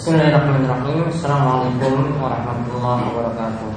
[0.00, 3.68] Bismillahirrahmanirrahim Assalamualaikum warahmatullahi wabarakatuh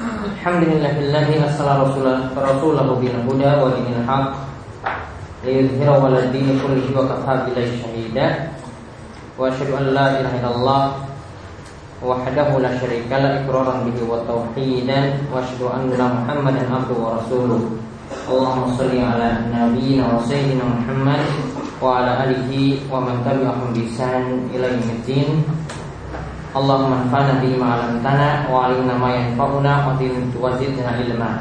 [0.00, 4.40] Alhamdulillahillahi asala rasulah Rasulahu bin huda wa dinil haq
[5.44, 8.56] Liyudhira waladini kullihi wa kafa bilai syahida
[9.36, 10.82] Wa ashadu an la ilaha illallah
[12.00, 17.68] Wahdahu la syarika la ikraran bihi wa tauhidan Wa ashadu anna muhammadan abdu wa rasuluh
[18.08, 21.20] Allahumma salli ala nabiyyina wa sayyidina Muhammad
[21.78, 25.46] wa ala alihi wa man tabi'ahum bi ihsan ila yaumiddin.
[26.52, 31.38] Allahumma anfa'na bima 'allamtana wa 'allimna ma yanfa'una wa zidna ilma.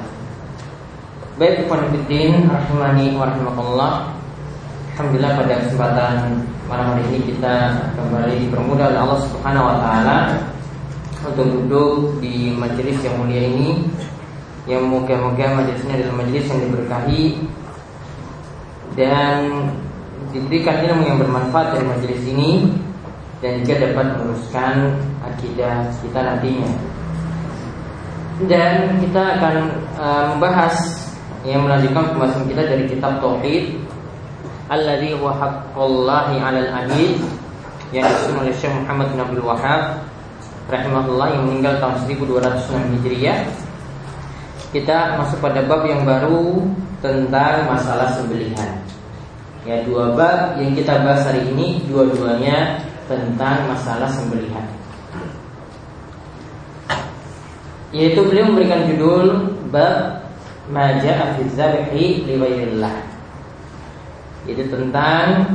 [1.38, 3.94] Baik ikhwan fillah rahimani wa rahimakumullah.
[4.98, 6.16] Alhamdulillah pada kesempatan
[6.66, 10.20] malam hari ini kita kembali dipermudah oleh Allah Subhanahu wa taala
[11.24, 13.86] untuk duduk di majelis yang mulia ini
[14.68, 17.24] yang moga-moga majelisnya adalah majelis yang diberkahi
[19.00, 19.40] dan
[20.38, 22.70] diberikan ilmu yang bermanfaat dari majelis ini
[23.42, 24.74] dan juga dapat meneruskan
[25.26, 26.70] akidah kita nantinya.
[28.46, 29.56] Dan kita akan
[29.98, 30.76] uh, membahas
[31.42, 33.82] yang melanjutkan pembahasan kita dari kitab Tauhid
[34.68, 37.18] Alladhi huwa haqqullahi 'alal 'abid
[37.96, 40.04] yang disusun oleh Syekh Muhammad bin Abdul Wahab
[40.68, 43.48] rahimahullah yang meninggal tahun 1206 Hijriah.
[44.76, 46.68] Kita masuk pada bab yang baru
[47.00, 48.87] tentang masalah sembelihan.
[49.68, 54.64] Ya dua bab yang kita bahas hari ini dua-duanya tentang masalah sembelihan.
[57.92, 60.24] Yaitu beliau memberikan judul bab
[60.72, 62.36] Maja fi dzabhi li
[64.48, 65.52] Yaitu tentang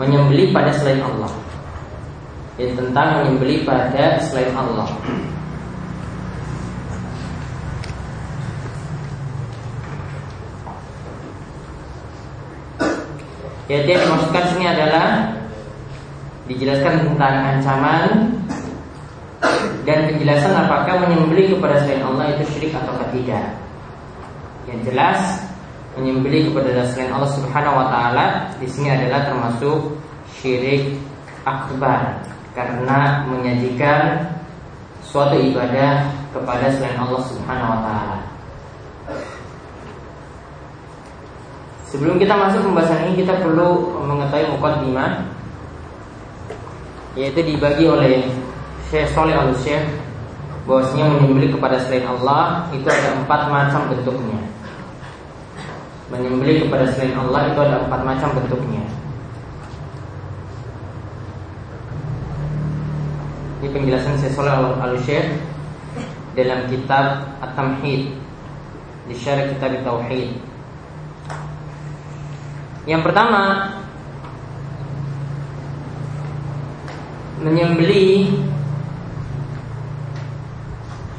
[0.00, 1.32] menyembelih pada selain Allah.
[2.56, 4.88] Yaitu tentang menyembelih pada selain Allah.
[13.70, 15.06] Jadi yang dimaksudkan sini adalah
[16.50, 18.08] dijelaskan tentang ancaman
[19.86, 23.46] dan penjelasan apakah menyembelih kepada selain Allah itu syirik atau tidak.
[24.66, 25.18] Yang jelas
[25.98, 28.26] menyembelih kepada selain Allah Subhanahu wa taala
[28.58, 29.94] di sini adalah termasuk
[30.38, 30.98] syirik
[31.46, 32.22] akbar
[32.54, 34.26] karena menyajikan
[35.02, 38.31] suatu ibadah kepada selain Allah Subhanahu wa taala.
[41.92, 45.28] Sebelum kita masuk pembahasan ini kita perlu mengetahui mukaddimah
[47.12, 48.32] yaitu dibagi oleh
[48.88, 49.84] Syekh Soleh al Syekh
[50.64, 54.40] bahwasanya menyembelih kepada selain Allah itu ada empat macam bentuknya.
[56.08, 58.84] Menyembelih kepada selain Allah itu ada empat macam bentuknya.
[63.60, 65.28] Ini penjelasan Syekh Soleh al Syekh
[66.40, 68.16] dalam kitab At-Tamhid
[69.12, 70.51] di syarah kitab Tauhid
[72.86, 73.70] yang pertama
[77.42, 78.34] menyembeli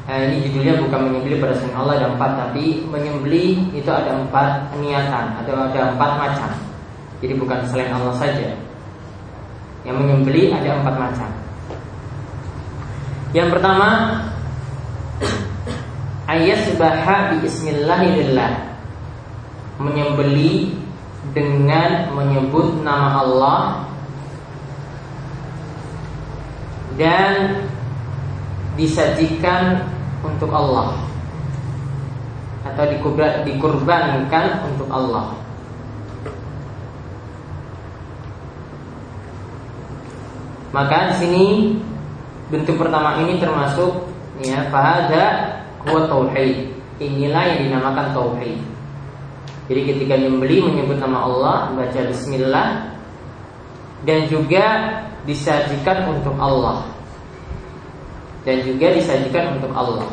[0.03, 4.75] Nah, ini judulnya bukan menyembeli pada selain Allah ada empat Tapi menyembeli itu ada empat
[4.83, 6.51] niatan Atau ada empat macam.
[7.23, 8.51] Jadi bukan selain Allah saja.
[9.87, 11.29] Yang menyembeli ada empat macam.
[13.31, 13.89] Yang pertama
[16.35, 18.51] Ayat sebaha bi ismillahillah.
[19.79, 20.82] Menyembeli
[21.33, 23.61] dengan menyebut nama Allah
[26.93, 27.65] dan
[28.77, 29.89] disajikan
[30.21, 30.97] untuk Allah
[32.63, 32.85] atau
[33.43, 35.35] dikurbankan untuk Allah.
[40.73, 41.45] Maka di sini
[42.49, 44.09] bentuk pertama ini termasuk
[44.41, 45.53] ya pada
[45.85, 46.73] kuat tauhid.
[46.97, 48.72] Inilah yang dinamakan tauhid.
[49.71, 52.91] Jadi ketika nyembeli menyebut nama Allah, baca bismillah
[54.03, 54.65] dan juga
[55.23, 56.83] disajikan untuk Allah.
[58.43, 60.03] Dan juga disajikan untuk Allah.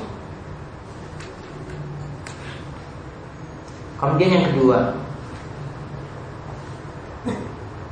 [4.00, 4.96] Kemudian yang kedua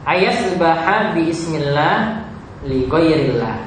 [0.09, 2.25] Ayat sebahan bi ismillah
[2.65, 3.61] li ghairillah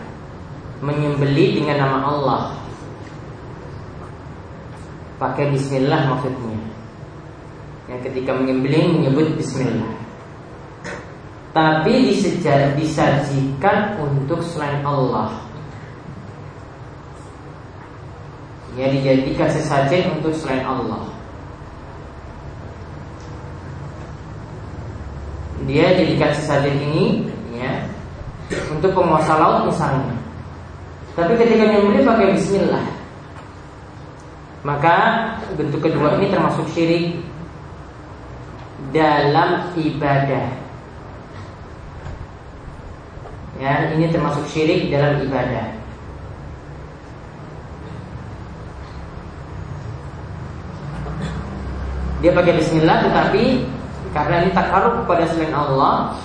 [0.81, 2.41] Menyembeli dengan nama Allah
[5.21, 6.57] Pakai bismillah maksudnya
[7.91, 9.91] yang ketika menyembelih menyebut Bismillah.
[11.51, 12.15] Tapi
[12.79, 15.35] disajikan untuk selain Allah.
[18.79, 21.11] Ya dijadikan sesajen untuk selain Allah.
[25.67, 27.27] Dia jadikan sesajen ini
[27.59, 27.83] ya
[28.71, 30.15] untuk penguasa laut misalnya.
[31.19, 32.87] Tapi ketika menyembelih pakai Bismillah,
[34.63, 34.95] maka
[35.59, 37.19] bentuk kedua ini termasuk syirik
[38.89, 40.61] dalam ibadah
[43.61, 45.69] Ya, ini termasuk syirik dalam ibadah.
[52.25, 53.61] Dia pakai bismillah tetapi
[54.17, 56.17] karena ini takarub kepada selain Allah,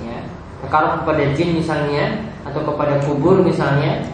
[0.00, 0.16] ya,
[0.64, 4.08] takarub kepada jin misalnya atau kepada kubur misalnya,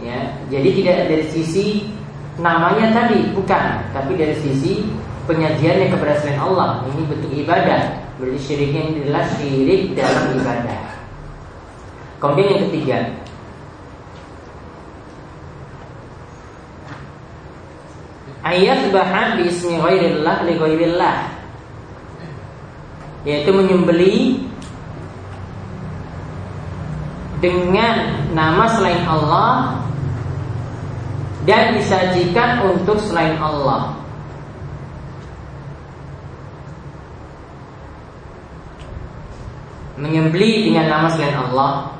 [0.00, 0.32] ya.
[0.48, 1.92] Jadi tidak dari sisi
[2.40, 4.88] namanya tadi bukan, tapi dari sisi
[5.26, 6.82] penyajiannya kepada selain Allah.
[6.90, 7.80] Ini bentuk ibadah.
[8.18, 10.82] Berarti syiriknya ini adalah syirik dalam ibadah.
[12.22, 12.98] Kemudian yang ketiga,
[18.46, 21.16] ayat bahan di ismi ghairillah li ghairillah
[23.22, 24.42] yaitu menyembeli
[27.38, 29.82] dengan nama selain Allah
[31.42, 34.01] dan disajikan untuk selain Allah.
[40.02, 41.94] Menyembeli dengan nama selain Allah.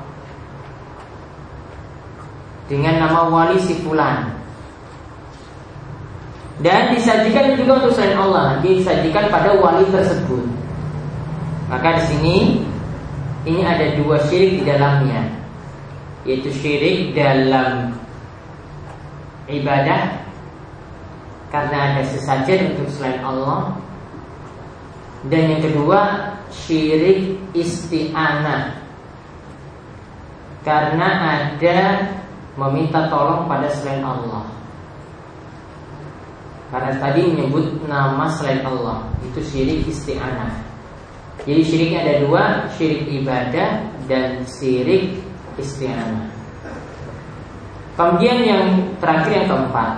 [2.67, 4.27] Dengan nama wali si fulan.
[6.59, 8.59] Dan disajikan juga untuk selain Allah.
[8.59, 10.43] Disajikan pada wali tersebut.
[11.71, 12.37] Maka di sini
[13.47, 15.23] ini ada dua syirik di dalamnya.
[16.27, 17.95] Yaitu syirik dalam
[19.47, 20.19] ibadah.
[21.55, 23.79] Karena ada sesajen untuk selain Allah
[25.31, 25.99] dan yang kedua
[26.51, 28.83] syirik isti'anah
[30.63, 31.79] karena ada
[32.55, 34.47] meminta tolong pada selain Allah.
[36.71, 40.63] Karena tadi menyebut nama selain Allah itu syirik isti'anah.
[41.43, 42.43] Jadi syiriknya ada dua,
[42.73, 45.19] syirik ibadah dan syirik
[45.59, 46.31] isti'anah.
[47.93, 48.65] Kemudian yang
[48.97, 49.91] terakhir yang keempat.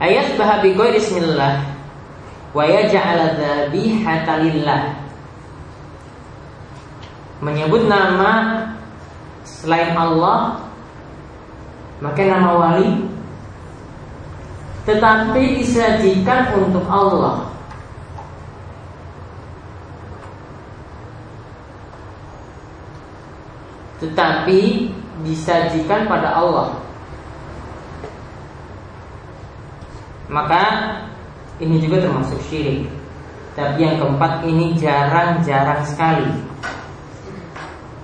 [0.00, 1.71] Ayat bahabi bismillah
[2.52, 3.20] wa yaj'al.
[7.42, 8.32] Menyebut nama
[9.42, 10.62] selain Allah
[12.02, 13.06] maka nama wali.
[14.82, 17.46] Tetapi disajikan untuk Allah.
[24.02, 24.90] Tetapi
[25.22, 26.74] disajikan pada Allah.
[30.26, 30.64] Maka
[31.60, 32.88] ini juga termasuk syirik.
[33.52, 36.30] Tapi yang keempat ini jarang-jarang sekali.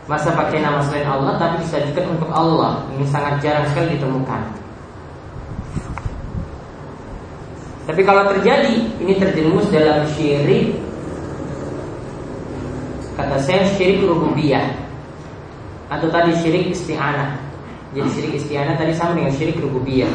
[0.04, 2.84] Masa pakai nama selain Allah tapi disajikan untuk Allah.
[2.96, 4.42] Ini sangat jarang sekali ditemukan.
[7.88, 10.76] Tapi kalau terjadi Ini terjerumus dalam syirik.
[13.16, 14.68] Kata saya syirik rububiyah.
[15.88, 17.40] Atau tadi syirik isti'anah.
[17.96, 20.12] Jadi syirik isti'anah tadi sama dengan syirik rububiyah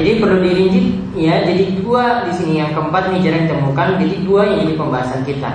[0.00, 0.80] jadi perlu dirinci
[1.20, 1.44] ya.
[1.44, 3.88] Jadi dua di sini yang keempat ini jarang ditemukan.
[4.00, 5.50] Jadi dua yang jadi pembahasan kita.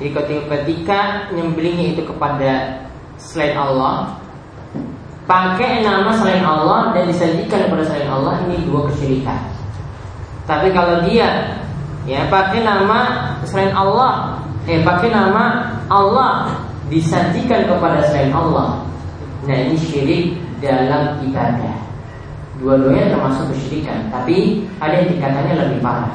[0.00, 0.16] Jadi
[0.48, 2.80] ketika, nyembelihnya itu kepada
[3.20, 4.16] selain Allah,
[5.28, 9.44] pakai nama selain Allah dan disajikan kepada selain Allah ini dua kesyirikan.
[10.48, 11.60] Tapi kalau dia
[12.08, 16.48] ya pakai nama selain Allah, eh pakai nama Allah
[16.88, 18.80] disajikan kepada selain Allah.
[19.44, 21.89] Nah ini syirik dalam ibadah.
[22.60, 26.14] Dua-duanya termasuk kesyirikan Tapi ada yang tingkatannya lebih parah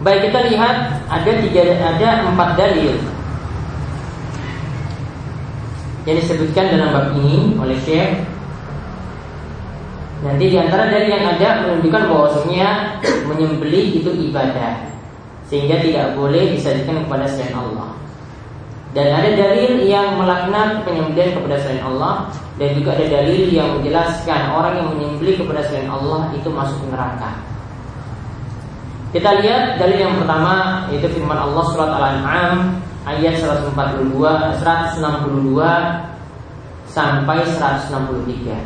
[0.00, 0.76] Baik kita lihat
[1.12, 2.96] ada tiga ada empat dalil
[6.08, 8.24] yang disebutkan dalam bab ini oleh Syekh.
[10.20, 12.68] Nanti di antara dari yang ada menunjukkan bahwasanya
[13.24, 14.84] menyembelih itu ibadah
[15.48, 17.96] sehingga tidak boleh disajikan kepada selain Allah.
[18.90, 24.52] Dan ada dalil yang melaknat penyembelihan kepada selain Allah dan juga ada dalil yang menjelaskan
[24.52, 27.40] orang yang menyembelih kepada selain Allah itu masuk neraka.
[29.16, 34.12] Kita lihat dalil yang pertama yaitu firman Allah surat Al-An'am ayat 142
[34.60, 36.12] 162
[36.84, 38.60] sampai 163.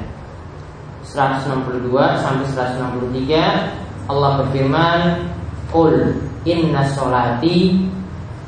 [1.07, 5.31] 162 sampai 163 Allah berfirman,
[5.71, 7.89] "Qul inna solati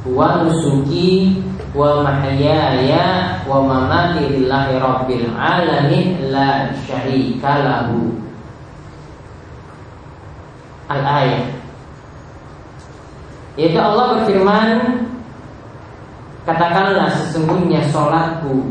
[0.04, 1.38] wa nusuki
[1.76, 8.16] wa mahyaya wa mamati lillahi rabbil alamin la syarika lahu.
[10.88, 11.56] Al ayat
[13.56, 14.68] yaitu Allah berfirman
[16.45, 18.68] katakanlah sesungguhnya sholatku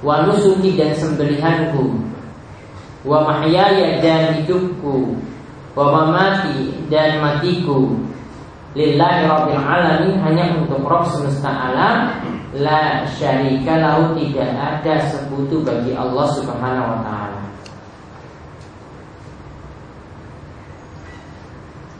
[0.00, 1.98] wa nusuki dan sembelihanku
[3.02, 5.18] wa mahyaya dan hidupku
[5.74, 7.98] wa mamati dan matiku
[8.78, 12.14] lillahi rabbil alamin hanya untuk Rabb semesta alam
[12.54, 17.40] la syarika lahu tidak ada sekutu bagi Allah Subhanahu wa taala.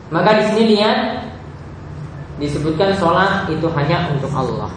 [0.09, 0.97] Maka di sini lihat
[2.39, 4.71] disebutkan sholat itu hanya untuk Allah.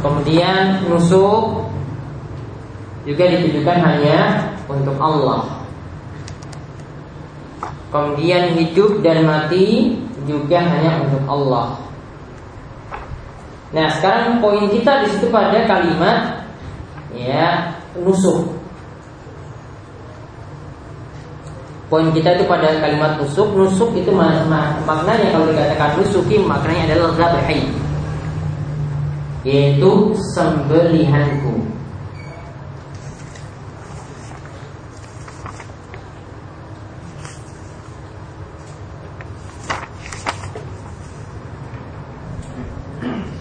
[0.00, 1.68] Kemudian nusuk
[3.04, 5.63] juga ditujukan hanya untuk Allah.
[7.94, 9.94] Kemudian hidup dan mati
[10.26, 11.78] juga hanya untuk Allah.
[13.70, 16.42] Nah, sekarang poin kita di situ pada kalimat
[17.14, 18.50] ya nusuk.
[21.86, 23.54] Poin kita itu pada kalimat nusuk.
[23.54, 24.50] Nusuk itu mak
[24.82, 27.62] maknanya kalau dikatakan nusuki maknanya adalah zabhi.
[29.46, 31.73] Yaitu sembelihanku.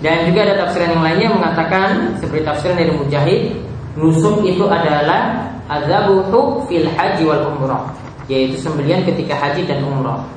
[0.03, 3.55] Dan juga ada tafsiran yang lainnya mengatakan seperti tafsiran dari Mujahid,
[3.95, 7.87] nusuk itu adalah azabuhu fil haji wal umrah,
[8.27, 10.27] yaitu sembelian ketika haji dan umrah.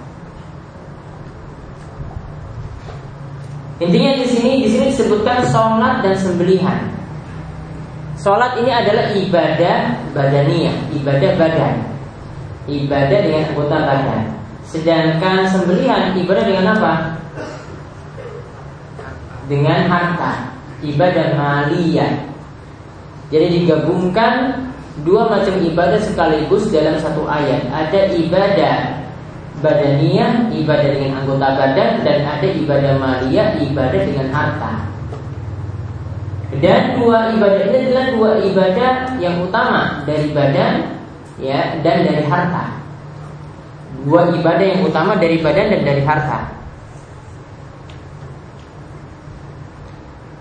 [3.83, 6.87] Intinya di sini di sini disebutkan sholat dan sembelihan.
[8.23, 9.79] Sholat ini adalah ibadah
[10.15, 11.75] badaniyah, ibadah badan,
[12.71, 14.23] ibadah dengan anggota badan.
[14.63, 16.93] Sedangkan sembelihan ibadah dengan apa?
[19.47, 22.29] Dengan harta ibadah maliyah.
[23.31, 24.67] Jadi digabungkan
[25.03, 27.67] dua macam ibadah sekaligus dalam satu ayat.
[27.71, 28.77] Ada ibadah
[29.61, 34.73] badaniyah, ibadah dengan anggota badan dan ada ibadah maliyah, ibadah dengan harta.
[36.63, 40.75] Dan dua ibadah ini adalah dua ibadah yang utama dari badan
[41.43, 42.79] ya dan dari harta.
[44.07, 46.56] Dua ibadah yang utama dari badan dan dari harta.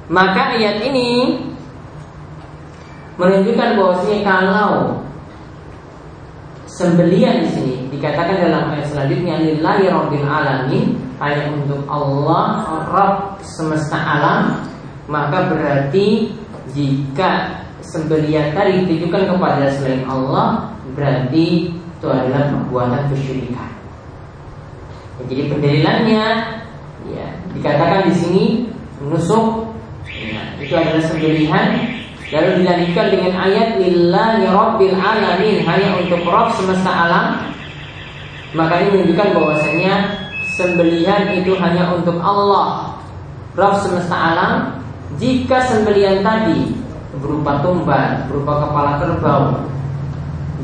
[0.05, 1.41] Maka ayat ini
[3.17, 5.01] menunjukkan bahwasanya kalau
[6.69, 10.85] sembelian di sini dikatakan dalam ayat selanjutnya lillahi rabbil alamin
[11.23, 14.67] hanya untuk Allah Rabb semesta alam
[15.07, 16.35] maka berarti
[16.75, 23.69] jika sembelian tadi ditujukan kepada selain Allah berarti itu adalah perbuatan kesyirikan.
[25.25, 26.25] Jadi pendalilannya
[27.07, 28.45] ya dikatakan di sini
[28.99, 29.74] nusuk
[30.61, 31.67] itu adalah sembelihan
[32.33, 35.57] lalu dilanjutkan dengan ayat lillahi rabbil alamin.
[35.61, 37.25] Hanya untuk Rabb semesta alam.
[38.55, 39.95] Maka ini menunjukkan bahwasanya
[40.55, 42.97] sembelihan itu hanya untuk Allah.
[43.53, 44.53] Rabb semesta alam
[45.21, 46.75] jika sembelihan tadi
[47.21, 49.63] berupa tumban berupa kepala kerbau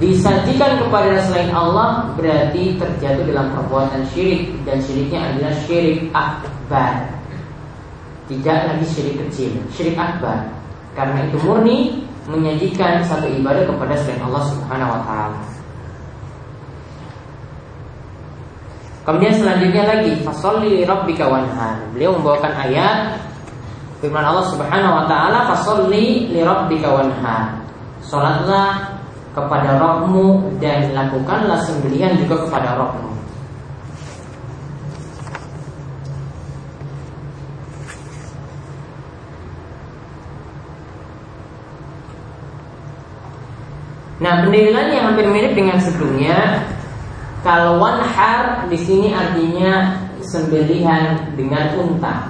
[0.02, 4.50] disajikan kepada selain Allah berarti terjatuh dalam perbuatan syirik.
[4.66, 7.21] Dan syiriknya adalah syirik akbar
[8.32, 10.48] tidak lagi syirik kecil, syirik akbar.
[10.96, 15.42] Karena itu murni menyajikan satu ibadah kepada selain Allah Subhanahu wa taala.
[19.02, 21.84] Kemudian selanjutnya lagi fasolli rabbika wanhar.
[21.92, 23.20] Beliau membawakan ayat
[24.00, 27.60] firman Allah Subhanahu wa taala fasolli li rabbika wanhar.
[28.00, 28.96] Salatlah
[29.32, 33.12] kepada Rabbmu dan lakukanlah sembelihan juga kepada Rabbmu.
[44.22, 46.62] Nah, pendalilan yang hampir mirip dengan sebelumnya,
[47.42, 52.30] kalau wanhar di sini artinya sembelihan dengan unta.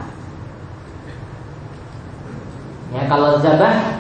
[2.96, 4.00] Ya, kalau zabah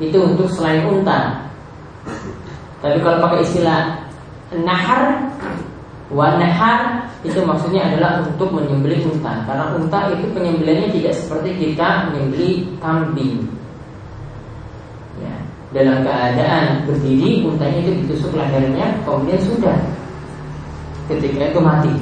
[0.00, 1.44] itu untuk selain unta.
[2.80, 4.08] Tapi kalau pakai istilah
[4.64, 5.28] nahar,
[6.08, 9.44] wanahar itu maksudnya adalah untuk menyembelih unta.
[9.44, 13.57] Karena unta itu penyembelihannya tidak seperti kita menyembelih kambing
[15.76, 19.76] dalam keadaan berdiri untanya itu ditusuk lehernya kemudian sudah
[21.08, 21.94] ketika itu mati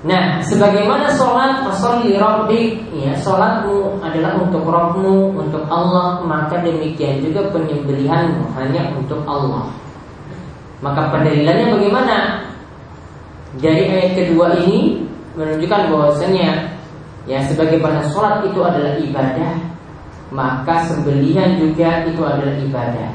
[0.00, 7.52] Nah, sebagaimana sholat fasolli rabbi, ya sholatmu adalah untuk Rabbmu, untuk Allah, maka demikian juga
[7.52, 9.68] penyembelihanmu hanya untuk Allah.
[10.80, 12.16] Maka pendalilannya bagaimana?
[13.60, 15.04] Dari ayat kedua ini
[15.36, 16.80] menunjukkan bahwasanya
[17.28, 19.52] ya sebagaimana sholat itu adalah ibadah,
[20.30, 23.10] maka sembelihan juga itu adalah ibadah.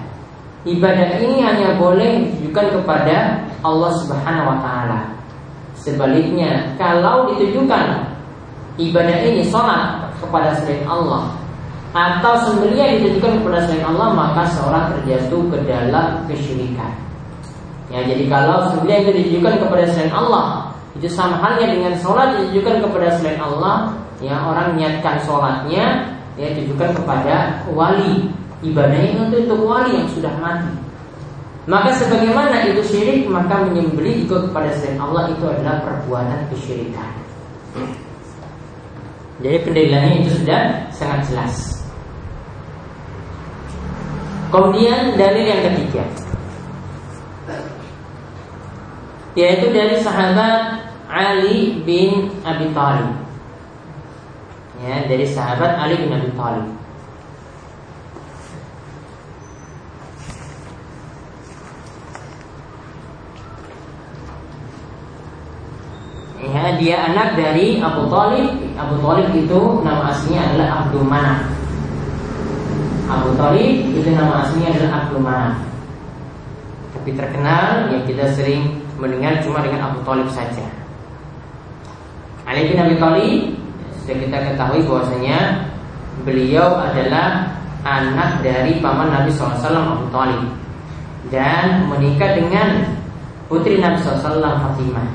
[0.66, 5.00] Ibadah ini hanya boleh ditujukan kepada Allah Subhanahu wa taala.
[5.80, 8.16] Sebaliknya, kalau ditujukan
[8.76, 11.32] ibadah ini sholat kepada selain Allah
[11.96, 16.92] atau sembelihan ditujukan kepada selain Allah, maka seorang terjatuh ke dalam kesyirikan.
[17.94, 22.88] Ya, jadi kalau sembelihan itu ditujukan kepada selain Allah, Itu sama halnya dengan sholat ditujukan
[22.88, 23.92] kepada selain Allah
[24.24, 28.32] Ya orang niatkan sholatnya Ya ditujukan kepada wali.
[28.64, 30.72] Ibadahnya itu untuk wali yang sudah mati.
[31.66, 37.10] Maka sebagaimana itu syirik Maka menyembeli juga kepada selain Allah Itu adalah perbuatan kesyirikan.
[39.44, 40.62] Jadi pendalilannya itu sudah
[40.96, 41.54] sangat jelas.
[44.48, 46.04] Kemudian dalil yang ketiga.
[49.36, 53.25] Yaitu dari sahabat Ali bin Abi Thalib.
[54.84, 56.68] Ya, dari sahabat Ali bin Abi Thalib.
[66.44, 68.52] Ya, dia anak dari Abu Thalib.
[68.76, 71.42] Abu Thalib itu nama aslinya adalah Abdul Manaf.
[73.06, 75.56] Abu Talib itu nama aslinya adalah Abdul Manaf.
[77.00, 80.68] Tapi terkenal yang kita sering mendengar cuma dengan Abu Talib saja.
[82.46, 83.65] Ali bin Abi Thalib
[84.06, 85.66] sudah kita ketahui bahwasanya
[86.22, 90.46] beliau adalah anak dari paman Nabi SAW Abu Talib
[91.34, 92.86] dan menikah dengan
[93.50, 95.10] putri Nabi SAW Fatimah.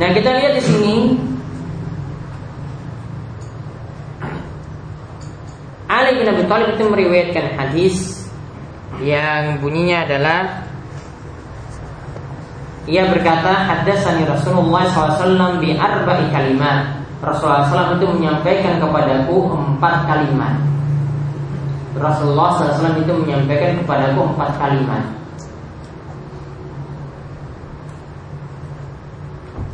[0.00, 0.96] Nah kita lihat di sini
[5.92, 7.96] Ali bin Abi Thalib itu meriwayatkan hadis
[9.04, 10.63] yang bunyinya adalah
[12.84, 20.54] ia berkata haddatsani Rasulullah SAW bi arba'i kalimat Rasulullah SAW itu menyampaikan kepadaku empat kalimat
[21.96, 25.04] Rasulullah SAW itu menyampaikan kepadaku empat kalimat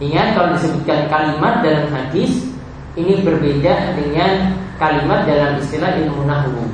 [0.00, 2.48] Ingat kalau disebutkan kalimat dalam hadis
[2.96, 6.64] Ini berbeda dengan kalimat dalam istilah ilmu nahwu.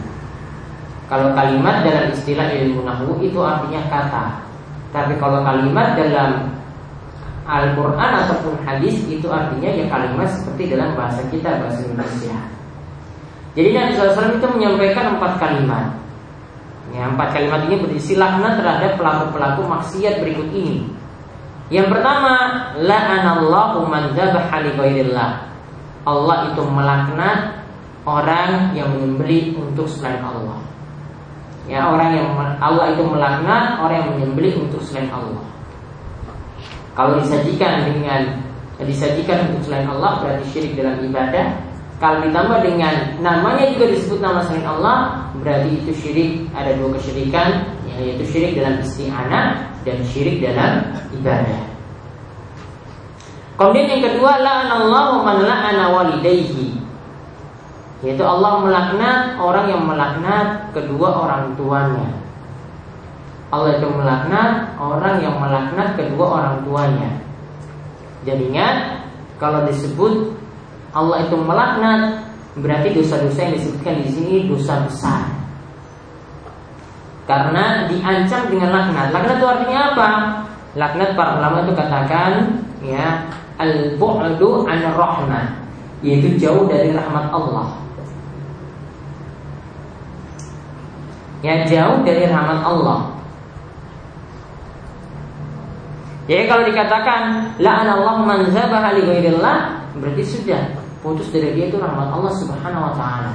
[1.10, 4.45] Kalau kalimat dalam istilah ilmu nahwu itu artinya kata.
[4.96, 6.56] Tapi kalau kalimat dalam
[7.44, 12.36] Al-Quran ataupun hadis itu artinya ya kalimat seperti dalam bahasa kita bahasa Indonesia.
[13.52, 15.92] Jadi Nabi SAW itu menyampaikan empat kalimat.
[16.96, 20.88] Ya, empat kalimat ini berisi laknat terhadap pelaku-pelaku maksiat berikut ini.
[21.68, 22.34] Yang pertama,
[22.80, 24.16] la'anallahu man
[26.06, 27.38] Allah itu melaknat
[28.06, 30.62] orang yang menyembelih untuk selain Allah.
[31.66, 32.30] Ya, orang yang
[32.62, 35.42] Allah itu melaknat orang yang menyembelih untuk selain Allah.
[36.94, 38.38] Kalau disajikan dengan
[38.78, 41.58] disajikan untuk selain Allah berarti syirik dalam ibadah.
[41.96, 46.46] Kalau ditambah dengan namanya juga disebut nama selain Allah berarti itu syirik.
[46.54, 47.66] Ada dua kesyirikan
[47.98, 49.46] yaitu syirik dalam isti'anah
[49.82, 50.86] dan syirik dalam
[51.18, 51.60] ibadah.
[53.56, 56.85] Kemudian yang kedua la'anallahu man la'ana walidayhi
[58.04, 62.08] yaitu Allah melaknat orang yang melaknat kedua orang tuanya.
[63.48, 67.10] Allah itu melaknat orang yang melaknat kedua orang tuanya.
[68.28, 68.76] Jadi ingat
[69.40, 70.34] kalau disebut
[70.92, 72.26] Allah itu melaknat
[72.60, 75.22] berarti dosa-dosa yang disebutkan di sini dosa besar.
[77.24, 79.08] Karena diancam dengan laknat.
[79.10, 80.10] Laknat itu artinya apa?
[80.76, 82.32] Laknat para ulama itu katakan
[82.84, 83.24] ya
[83.56, 85.65] al-bu'du an rahmah
[86.04, 87.86] yaitu jauh dari rahmat Allah.
[91.46, 93.00] yang jauh dari rahmat Allah.
[96.26, 99.06] Jadi kalau dikatakan la Allah man zabaha li
[99.96, 103.32] berarti sudah putus dari dia itu rahmat Allah Subhanahu wa taala.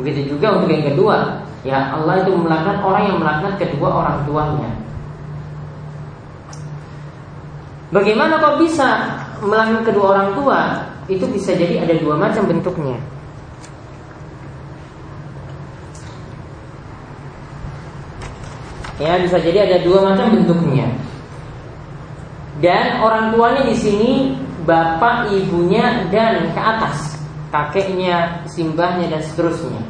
[0.00, 4.70] Begitu juga untuk yang kedua, ya Allah itu melaknat orang yang melaknat kedua orang tuanya.
[7.92, 8.88] Bagaimana kok bisa
[9.44, 10.60] melaknat kedua orang tua?
[11.06, 12.98] Itu bisa jadi ada dua macam bentuknya.
[18.96, 20.88] Ya, bisa jadi ada dua macam bentuknya.
[22.64, 24.12] Dan orang tuanya di sini
[24.64, 27.20] bapak, ibunya dan ke atas,
[27.52, 29.84] kakeknya, simbahnya dan seterusnya.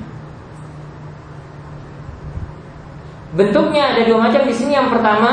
[3.38, 4.74] Bentuknya ada dua macam di sini.
[4.74, 5.32] Yang pertama,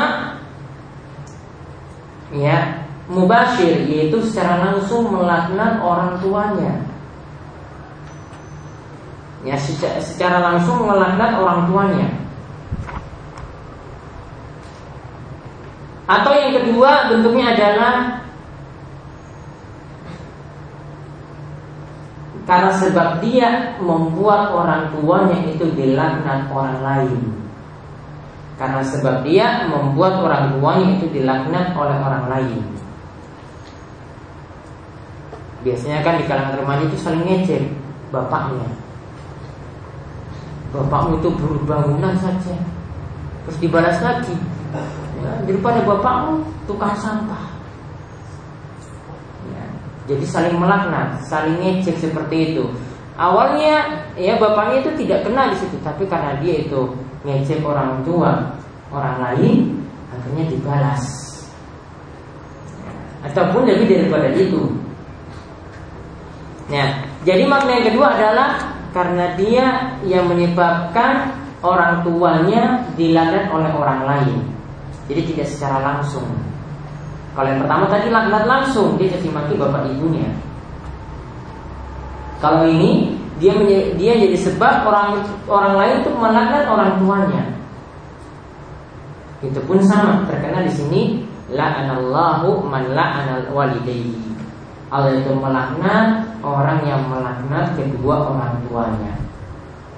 [2.38, 6.74] ya mubashir yaitu secara langsung melaknat orang tuanya.
[9.44, 12.08] Ya secara, secara langsung melaknat orang tuanya.
[16.08, 17.96] Atau yang kedua bentuknya adalah
[22.44, 27.20] karena sebab dia membuat orang tuanya itu dilaknat orang lain.
[28.60, 32.83] Karena sebab dia membuat orang tuanya itu dilaknat oleh orang lain.
[35.64, 37.64] Biasanya kan di kalangan remaja itu saling ngecek
[38.12, 38.68] bapaknya.
[40.76, 42.58] Bapakmu itu berbangunan saja,
[43.46, 44.34] terus dibalas lagi
[45.22, 47.46] ya, daripada bapakmu tukang sampah.
[49.54, 49.64] Ya,
[50.10, 52.66] jadi saling melaknat, saling ngecek seperti itu.
[53.16, 56.90] Awalnya ya bapaknya itu tidak kena di situ, tapi karena dia itu
[57.22, 58.58] ngecek orang tua,
[58.90, 59.78] orang lain,
[60.10, 61.04] akhirnya dibalas.
[62.82, 62.94] Ya,
[63.30, 64.83] ataupun lebih daripada itu.
[66.72, 68.50] Ya, jadi makna yang kedua adalah
[68.96, 69.66] karena dia
[70.08, 74.40] yang menyebabkan orang tuanya dilaknat oleh orang lain.
[75.12, 76.24] Jadi tidak secara langsung.
[77.34, 80.30] Kalau yang pertama tadi laknat langsung, dia caci maki bapak ibunya.
[82.40, 83.56] Kalau ini dia
[83.98, 87.44] dia jadi sebab orang orang lain untuk melaknat orang tuanya.
[89.44, 91.02] Itu pun sama terkena di sini
[91.52, 94.33] la'anallahu man la'anal walidayhi.
[94.94, 99.18] Allah itu melaknat orang yang melaknat kedua orang tuanya.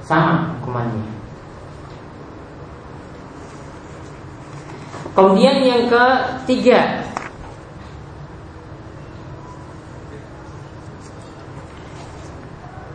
[0.08, 1.04] Sama hukumannya.
[5.16, 7.04] Kemudian yang ketiga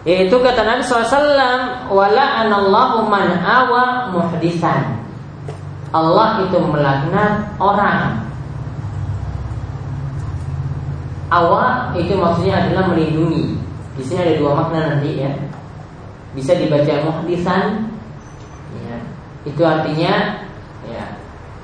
[0.04, 5.00] Yaitu kata Nabi SAW Wala anallahu man awa muhdisan
[5.90, 8.29] Allah itu melaknat orang
[11.30, 13.54] Awa itu maksudnya adalah melindungi.
[13.94, 15.30] Di sini ada dua makna nanti ya.
[16.34, 17.86] Bisa dibaca muhdisan
[18.82, 18.96] ya.
[19.46, 20.42] Itu artinya
[20.90, 21.04] ya,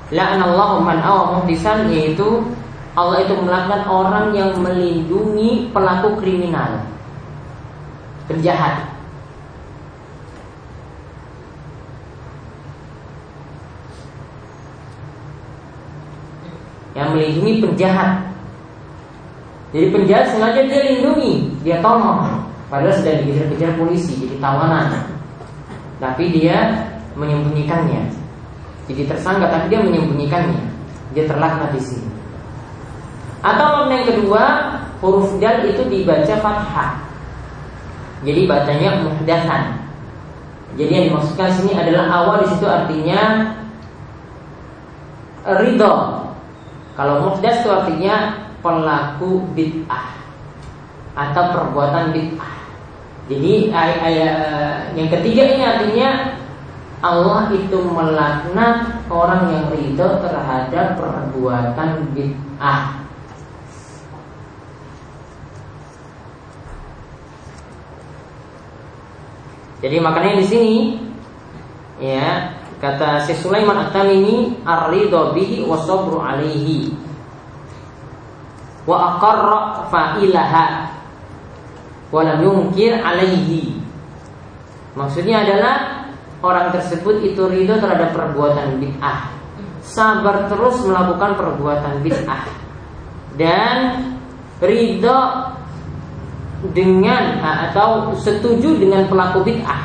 [0.07, 2.47] La'anallahu man awa muhdisan yaitu
[2.95, 6.87] Allah itu melaknat orang yang melindungi pelaku kriminal.
[8.31, 8.87] Penjahat.
[16.95, 18.36] Yang melindungi penjahat
[19.75, 22.23] Jadi penjahat sengaja dia lindungi Dia tolong
[22.71, 24.95] Padahal sedang dikejar-kejar polisi Jadi tawanan
[25.99, 26.87] Tapi dia
[27.19, 28.27] menyembunyikannya
[28.87, 30.63] jadi tersangka tapi dia menyembunyikannya.
[31.11, 32.09] Dia terlaknat di sini.
[33.43, 34.43] Atau yang kedua,
[35.03, 36.91] huruf dal itu dibaca fathah.
[38.23, 39.63] Jadi bacanya muhdatsan.
[40.79, 43.53] Jadi yang dimaksudkan sini adalah awal di situ artinya
[45.61, 45.95] ridho.
[46.97, 50.11] Kalau muhdas itu artinya pelaku bid'ah
[51.15, 52.55] atau perbuatan bid'ah.
[53.31, 54.35] Jadi ayat, ayat
[54.99, 56.09] yang ketiga ini artinya
[56.99, 63.07] Allah itu melaknat orang yang ridho terhadap perbuatan bid'ah.
[69.77, 70.77] Jadi makanya di sini
[72.01, 72.49] ya
[72.81, 75.77] kata si Sulaiman At-Tamimi ar-ridho bihi wa
[76.25, 77.06] alaihi
[78.87, 80.65] wa aqarra fa'ilaha.
[82.07, 83.75] Wa lam yunkir alaihi.
[84.95, 86.07] Maksudnya adalah
[86.39, 89.35] orang tersebut itu ridho terhadap perbuatan bid'ah.
[89.83, 92.47] Sabar terus melakukan perbuatan bid'ah.
[93.35, 93.77] Dan
[94.63, 95.19] ridho
[96.73, 99.83] dengan atau setuju dengan pelaku bid'ah.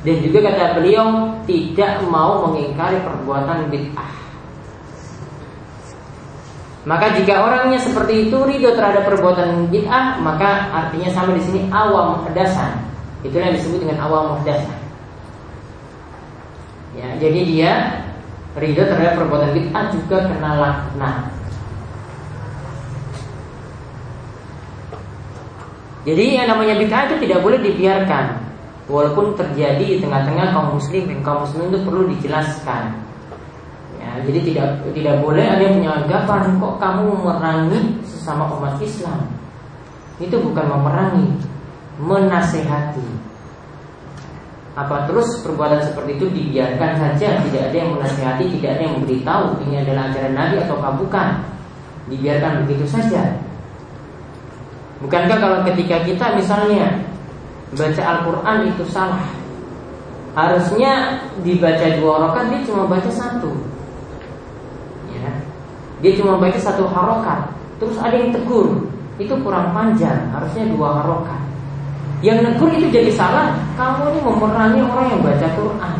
[0.00, 4.19] Dan juga kata beliau tidak mau mengingkari perbuatan bid'ah
[6.88, 12.24] maka jika orangnya seperti itu ridho terhadap perbuatan bid'ah maka artinya sama di sini awam
[12.24, 12.88] muhdasan.
[13.20, 14.80] Itulah yang disebut dengan awam muhdasan
[16.96, 17.72] Ya, jadi dia
[18.56, 21.16] ridho terhadap perbuatan bid'ah juga kena laknat.
[26.08, 28.40] Jadi yang namanya bid'ah itu tidak boleh dibiarkan
[28.88, 33.09] Walaupun terjadi di tengah-tengah kaum muslim Dan kaum muslim itu perlu dijelaskan
[34.10, 39.30] ya, Jadi tidak tidak boleh ada yang punya anggapan Kok kamu memerangi sesama umat Islam?
[40.18, 41.28] Itu bukan memerangi
[42.00, 43.30] Menasehati.
[44.72, 49.44] Apa terus perbuatan seperti itu dibiarkan saja tidak ada yang menasihati tidak ada yang memberitahu
[49.66, 51.28] ini adalah ajaran Nabi atau bukan.
[52.08, 53.36] Dibiarkan begitu saja.
[55.04, 57.04] Bukankah kalau ketika kita misalnya
[57.76, 59.28] baca Al-Quran itu salah?
[60.32, 63.50] Harusnya dibaca dua rakaat dia cuma baca satu
[66.00, 68.88] dia cuma baca satu harokat terus ada yang tegur.
[69.20, 71.40] Itu kurang panjang harusnya dua harokat.
[72.20, 75.96] Yang negur itu jadi salah Kamu ini memerangi orang yang baca Quran.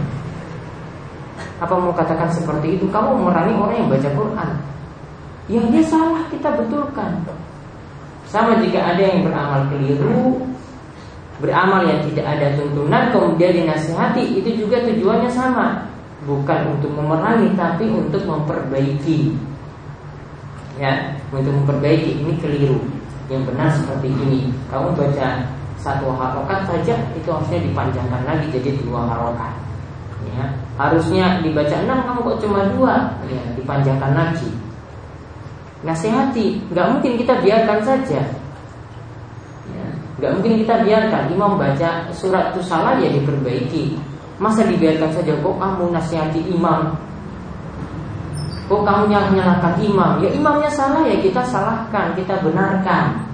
[1.61, 2.89] Apa mau katakan seperti itu?
[2.89, 4.51] Kamu memerangi orang yang baca Quran.
[5.53, 7.21] Yang dia salah kita betulkan.
[8.25, 10.39] Sama jika ada yang beramal keliru
[11.43, 15.83] Beramal yang tidak ada tuntunan Kemudian dinasihati Itu juga tujuannya sama.
[16.31, 19.50] Bukan untuk memerangi Tapi untuk memperbaiki
[20.81, 22.81] Ya, untuk memperbaiki ini keliru.
[23.29, 24.49] Yang benar seperti ini.
[24.73, 25.45] Kamu baca
[25.77, 29.53] satu harokat saja itu harusnya dipanjangkan lagi jadi dua harokat.
[30.33, 30.45] Ya.
[30.81, 33.13] Harusnya dibaca enam kamu kok cuma dua?
[33.29, 34.49] Ya dipanjangkan lagi.
[35.85, 36.65] Nasihati.
[36.73, 38.21] Nggak mungkin kita biarkan saja.
[39.71, 41.29] Ya, nggak mungkin kita biarkan.
[41.29, 44.01] Imam baca surat itu salah ya diperbaiki.
[44.41, 45.37] Masa dibiarkan saja?
[45.37, 46.97] Kok kamu nasihati imam
[48.71, 53.27] kok kamu nyalahkan imam ya imamnya salah ya kita salahkan kita benarkan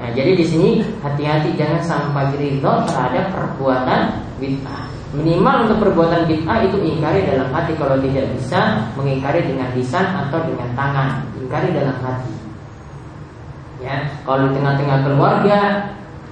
[0.00, 4.88] Nah, jadi di sini hati-hati jangan sampai ridho terhadap perbuatan bid'ah.
[5.12, 10.40] Minimal untuk perbuatan bid'ah itu ingkari dalam hati kalau tidak bisa mengingkari dengan lisan atau
[10.48, 11.20] dengan tangan.
[11.36, 12.32] Ingkari dalam hati.
[13.84, 15.60] Ya, kalau di tengah-tengah keluarga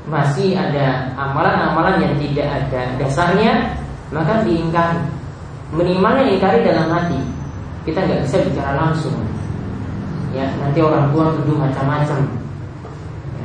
[0.09, 3.77] masih ada amalan-amalan yang tidak ada dasarnya,
[4.09, 5.18] maka diingkari.
[5.73, 7.21] Minimalnya ingkari dalam hati.
[7.85, 9.17] Kita nggak bisa bicara langsung.
[10.33, 12.29] Ya, nanti orang tua tuduh macam-macam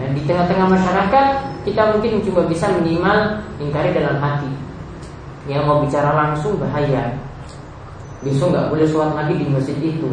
[0.04, 1.28] Ya, di tengah-tengah masyarakat
[1.64, 4.50] kita mungkin cuma bisa minimal ingkari dalam hati.
[5.46, 7.14] Yang mau bicara langsung bahaya.
[8.24, 10.10] Besok nggak boleh sholat lagi di masjid itu.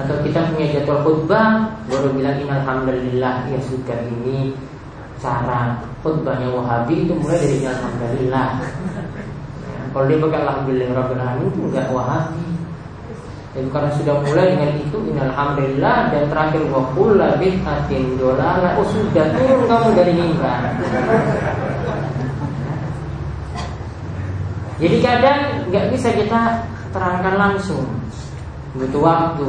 [0.00, 4.52] Atau kita punya jadwal khutbah baru bilang alhamdulillah ya sudah ini
[5.22, 8.48] cara khutbahnya Wahabi itu mulai dari alhamdulillah.
[9.94, 12.46] Kalau dia pakai alhamdulillah rabbil alamin itu nggak Wahabi.
[13.54, 18.74] Dan karena sudah mulai dengan itu Alhamdulillah dan terakhir Wakulla bid'atin dolala.
[18.74, 20.74] Oh sudah turun kamu dari mimbar.
[24.82, 27.86] Jadi kadang nggak bisa kita terangkan langsung.
[28.74, 29.46] Butuh waktu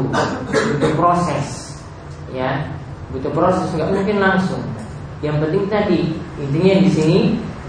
[0.53, 1.73] Butuh proses
[2.29, 2.69] Ya.
[3.09, 4.61] Butuh proses nggak mungkin langsung.
[5.25, 6.01] Yang penting tadi
[6.37, 7.19] Intinya di sini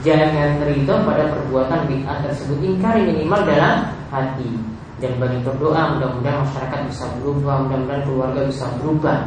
[0.07, 2.63] Jangan terito pada perbuatan bid'ah tersebut.
[2.63, 4.47] Ingkari minimal dalam hati.
[5.03, 9.27] Dan banyak berdoa mudah-mudahan masyarakat bisa berubah mudah-mudahan keluarga bisa berubah.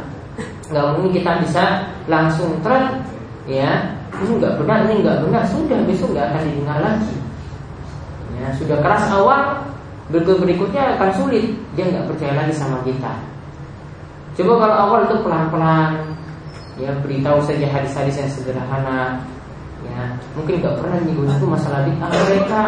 [0.72, 1.64] Nggak mungkin kita bisa
[2.08, 3.04] langsung tren
[3.44, 3.92] ya.
[4.10, 5.42] Ini nggak benar ini nggak benar.
[5.52, 7.16] Sudah besok nggak akan didengar lagi.
[8.40, 9.40] Ya sudah keras awal
[10.08, 11.52] berikut berikutnya akan sulit.
[11.76, 13.12] Dia nggak percaya lagi sama kita.
[14.40, 15.92] Coba kalau awal itu pelan-pelan
[16.80, 19.20] ya beritahu saja hadis-hadis yang sederhana
[19.90, 20.04] ya
[20.38, 22.62] mungkin nggak pernah nyinggung itu masalah bid'ah mereka.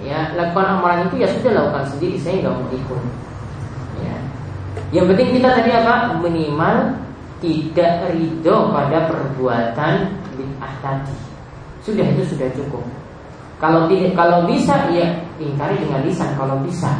[0.00, 3.02] Ya lakukan amalan itu ya sudah lakukan sendiri saya nggak mau ikut.
[4.00, 4.16] Ya.
[4.90, 5.94] Yang penting kita tadi apa?
[6.18, 6.76] Minimal
[7.40, 9.94] tidak ridho pada perbuatan
[10.36, 11.16] bid'ah tadi.
[11.84, 12.84] Sudah itu sudah cukup.
[13.60, 15.04] Kalau tidak kalau bisa ya
[15.36, 16.90] ingkari dengan lisan kalau bisa.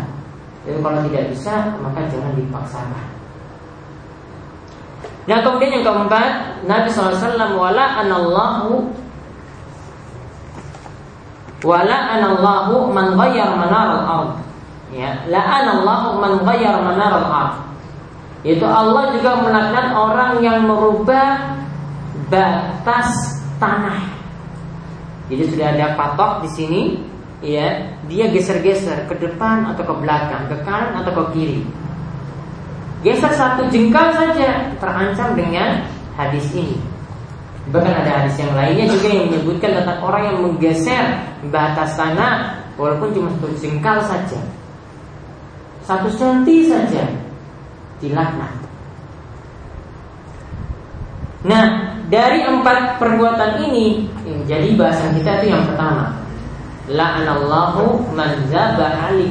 [0.60, 3.06] Tapi kalau tidak bisa maka jangan dipaksakan.
[5.24, 8.88] Nah kemudian yang keempat Nabi SAW wala anallahu
[11.60, 14.30] Anallahu man ghayyar manar al-ard.
[14.90, 17.54] Ya, anallahu man ghayyar manar al-ard.
[18.40, 21.60] Itu Allah juga melaknat orang yang merubah
[22.32, 24.00] batas tanah.
[25.28, 26.82] Jadi sudah ada patok di sini,
[27.44, 31.60] ya, dia geser-geser ke depan atau ke belakang, ke kanan atau ke kiri.
[33.04, 35.84] Geser satu jengkal saja terancam dengan
[36.16, 36.89] hadis ini.
[37.70, 41.04] Bahkan ada hadis yang lainnya juga yang menyebutkan tentang orang yang menggeser
[41.54, 44.40] batas tanah walaupun cuma satu jengkal saja.
[45.86, 47.06] Satu senti saja
[48.02, 48.54] dilaknat.
[51.46, 54.10] Nah, dari empat perbuatan ini
[54.50, 56.10] jadi bahasan kita itu yang pertama.
[56.90, 59.30] La'anallahu man zabaha li.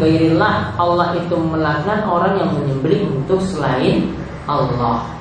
[0.80, 4.16] Allah itu melaknat orang yang menyembelih untuk selain
[4.48, 5.19] Allah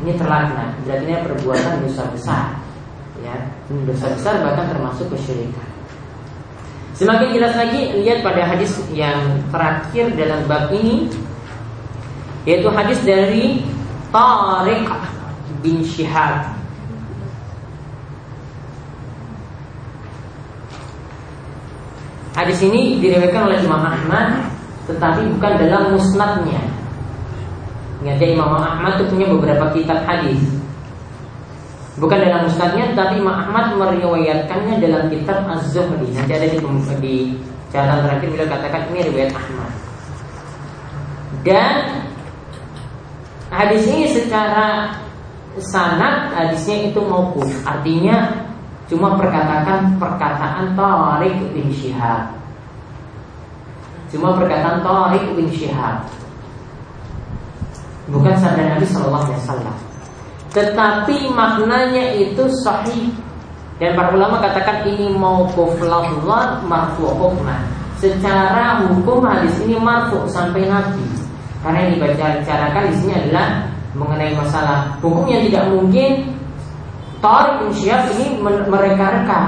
[0.00, 2.44] ini terlaknat ini perbuatan dosa besar.
[3.20, 3.36] Ya
[3.84, 5.68] dosa besar bahkan termasuk kesyirikan.
[6.96, 11.08] Semakin jelas lagi lihat pada hadis yang terakhir dalam bab ini
[12.48, 13.64] yaitu hadis dari
[14.08, 14.88] Tariq
[15.60, 16.56] bin Shihab.
[22.32, 24.48] Hadis ini diriwayatkan oleh Imam Ahmad
[24.88, 26.79] tetapi bukan dalam musnadnya
[28.00, 30.40] Ingat Imam Ahmad itu punya beberapa kitab hadis.
[32.00, 36.08] Bukan dalam musnadnya, tapi Imam Ahmad meriwayatkannya dalam kitab Az-Zuhri.
[36.16, 36.56] Nanti ada di,
[37.04, 37.14] di
[37.68, 39.70] catatan terakhir beliau katakan ini riwayat Ahmad.
[41.44, 41.76] Dan
[43.52, 44.96] hadis ini secara
[45.60, 48.48] sanad hadisnya itu maupun artinya
[48.88, 52.32] cuma perkataan perkataan Tariq bin Syihab.
[54.08, 56.08] Cuma perkataan Tariq bin Syihab
[58.10, 59.76] bukan sabda Nabi Shallallahu Alaihi Wasallam.
[60.50, 63.14] Tetapi maknanya itu sahih
[63.78, 65.46] dan para ulama katakan ini mau
[65.80, 67.62] lafzan marfu hukman.
[67.96, 71.06] Secara hukum hadis ini marfu sampai Nabi.
[71.64, 73.48] Karena yang dibaca bicarakan di sini adalah
[73.94, 76.10] mengenai masalah hukum yang tidak mungkin
[77.20, 79.40] Tariq bin Syihab ini mereka reka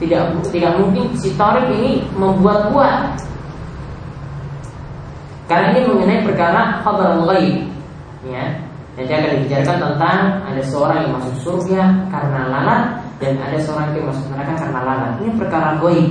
[0.00, 3.20] tidak tidak mungkin si Torik ini membuat-buat
[5.46, 7.68] karena ini mengenai perkara khabar ghaib
[8.30, 8.44] ya
[8.94, 12.82] nanti akan dibicarakan tentang ada seorang yang masuk surga karena lalat
[13.18, 15.12] dan ada seorang yang masuk neraka karena lalat.
[15.18, 16.08] Ini perkara ghaib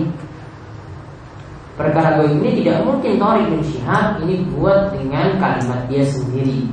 [1.79, 6.67] perkara ghaib ini tidak mungkin Torik bin Syihab ini buat dengan kalimat dia sendiri.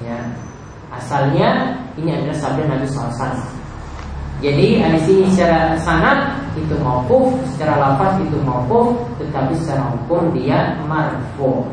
[0.00, 0.18] Ya.
[0.90, 3.60] Asalnya ini adalah sabda Nabi SAW
[4.40, 10.80] jadi di sini secara sanad itu maupun secara lafaz itu maupun tetapi secara hukum dia
[10.88, 11.68] marfu.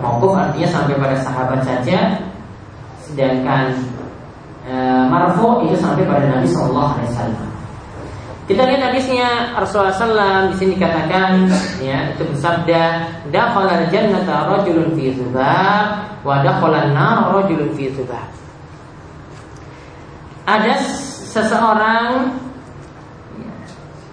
[0.00, 2.24] Maupun artinya sampai pada sahabat saja,
[3.04, 3.76] sedangkan
[4.64, 4.74] e,
[5.12, 7.48] marfu itu sampai pada Nabi Shallallahu Alaihi Wasallam.
[8.50, 11.46] Kita lihat hadisnya Rasulullah SAW di sini dikatakan
[11.78, 12.82] ya itu bersabda
[13.30, 15.86] dakhala jannata rajulun fi dzubab
[16.26, 18.40] wa dakhala an-nar rajulun fi dzubab
[20.50, 20.74] ada
[21.30, 22.34] seseorang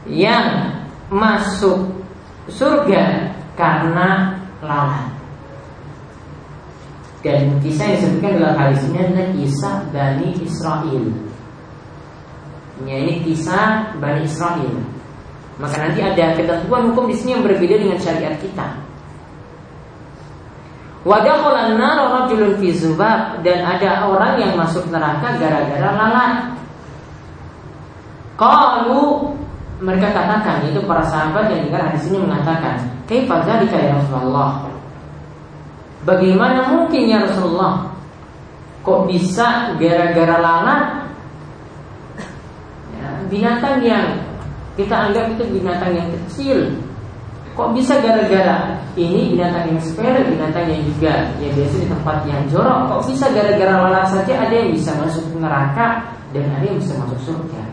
[0.05, 0.77] yang
[1.09, 1.97] masuk
[2.45, 5.16] surga karena lalat.
[7.27, 11.03] Dan kisah yang disebutkan dalam hadis ini adalah kisah Bani Israel.
[12.87, 14.79] Ya, ini kisah Bani Israel.
[15.59, 18.79] Maka nanti ada ketentuan hukum di sini yang berbeda dengan syariat kita.
[23.43, 26.33] Dan ada orang yang masuk neraka gara-gara lalat.
[28.39, 29.35] Kalau
[29.83, 34.76] mereka katakan itu para sahabat yang dengar hadis ini mengatakan, "Kaifa ya Rasulullah?"
[36.07, 37.91] Bagaimana mungkin ya Rasulullah?
[38.87, 41.11] Kok bisa gara-gara lalat?
[42.95, 44.23] Ya, binatang yang
[44.79, 46.79] kita anggap itu binatang yang kecil,
[47.57, 52.45] Kok bisa gara-gara ini binatang yang sepele, binatang yang juga yang biasa di tempat yang
[52.53, 52.85] jorok.
[52.85, 56.05] Kok bisa gara-gara lalat saja ada yang bisa masuk neraka
[56.37, 57.66] dan ada yang bisa masuk surga.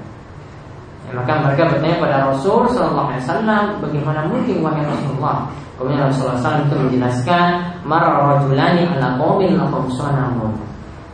[1.15, 5.47] Maka mereka bertanya pada Rasul Sallallahu Alaihi Wasallam, bagaimana mungkin wahai Rasulullah?
[5.75, 7.47] Kemudian Rasulullah SAW itu menjelaskan,
[7.83, 9.91] mararajulani ala qawmin lakum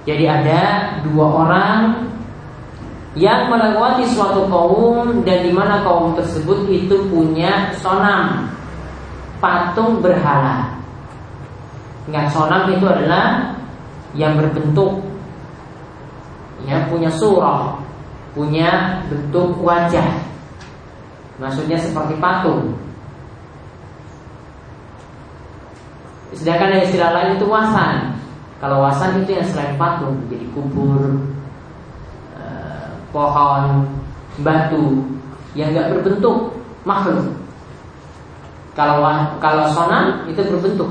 [0.05, 0.61] Jadi ada
[1.01, 1.81] dua orang
[3.17, 8.53] yang melewati suatu kaum dan di mana kaum tersebut itu punya sonam
[9.41, 10.77] patung berhala.
[12.07, 13.57] Ingat sonam itu adalah
[14.13, 15.01] yang berbentuk
[16.69, 17.80] ya punya surah,
[18.35, 20.23] punya bentuk wajah.
[21.41, 22.77] Maksudnya seperti patung.
[26.37, 28.15] Sedangkan yang istilah lain itu wasan.
[28.61, 31.17] Kalau wasan itu yang selain patung, jadi kubur,
[32.37, 33.89] eh, pohon,
[34.45, 35.03] batu
[35.59, 36.55] yang nggak berbentuk
[36.87, 37.35] makhluk.
[38.79, 39.03] Kalau
[39.43, 40.91] kalau sonam itu berbentuk.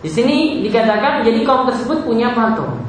[0.00, 2.87] Di sini dikatakan jadi kaum tersebut punya patung.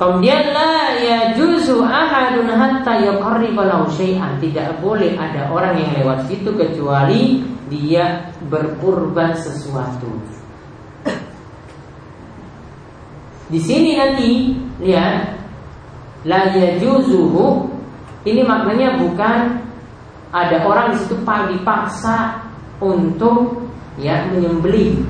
[0.00, 0.98] Kemudian la
[1.36, 4.40] juzu ahadun hatta yuqarriba lahu syai'an.
[4.40, 10.10] Tidak boleh ada orang yang lewat situ kecuali dia berkurban sesuatu.
[13.52, 15.36] Di sini nanti lihat
[16.24, 17.68] la yajuzuhu
[18.24, 19.60] ini maknanya bukan
[20.32, 22.48] ada orang di situ dipaksa
[22.80, 23.68] untuk
[24.00, 25.04] ya menyembelih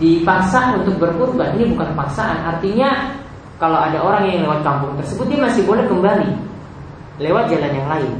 [0.00, 3.16] dipaksa untuk berkurban ini bukan paksaan artinya
[3.56, 6.30] kalau ada orang yang lewat kampung tersebut dia masih boleh kembali
[7.20, 8.12] lewat jalan yang lain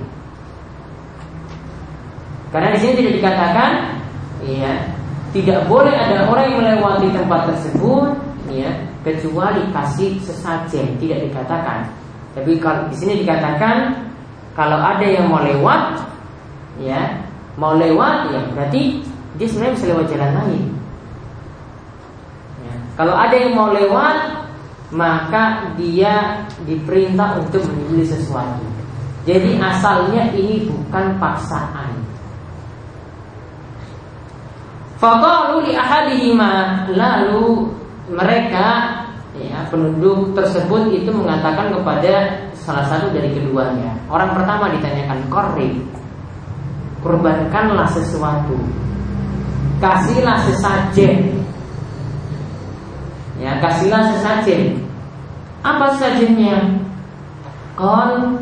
[2.54, 3.70] karena di sini tidak dikatakan
[4.46, 4.72] ya
[5.34, 8.16] tidak boleh ada orang yang melewati tempat tersebut
[8.48, 8.70] ya
[9.04, 11.84] kecuali kasih sesajen tidak dikatakan
[12.36, 14.06] tapi kalau di sini dikatakan
[14.52, 16.00] kalau ada yang mau lewat,
[16.80, 17.24] ya
[17.60, 19.04] mau lewat ya berarti
[19.40, 20.64] dia sebenarnya bisa lewat jalan lain.
[22.64, 22.74] Ya.
[23.00, 24.16] Kalau ada yang mau lewat,
[24.94, 28.66] maka dia diperintah untuk menyembelih sesuatu.
[29.26, 31.98] Jadi asalnya ini bukan paksaan.
[34.96, 37.68] Faqalu li ahadihima lalu
[38.08, 38.96] mereka
[39.36, 43.92] ya penduduk tersebut itu mengatakan kepada salah satu dari keduanya.
[44.08, 45.74] Orang pertama ditanyakan korib,
[47.02, 48.56] kurbankanlah sesuatu,
[49.82, 51.44] kasihlah sesajen.
[53.36, 54.80] Ya, kasihlah sesajen.
[55.60, 56.80] Apa sesajennya?
[57.76, 58.40] Kol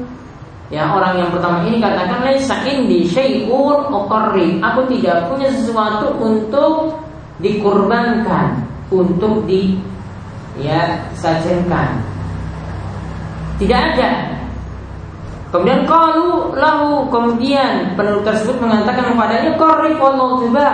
[0.72, 4.64] Ya orang yang pertama ini katakan laisa indi syai'un uqarrib.
[4.64, 7.04] Aku tidak punya sesuatu untuk
[7.38, 9.76] dikurbankan, untuk di
[10.56, 12.00] ya sajenkan.
[13.60, 14.10] Tidak ada.
[15.52, 20.66] Kemudian kalau lalu kemudian penduduk tersebut mengatakan kepadanya korif coba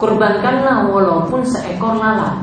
[0.00, 2.40] kurbankanlah walaupun seekor lalat.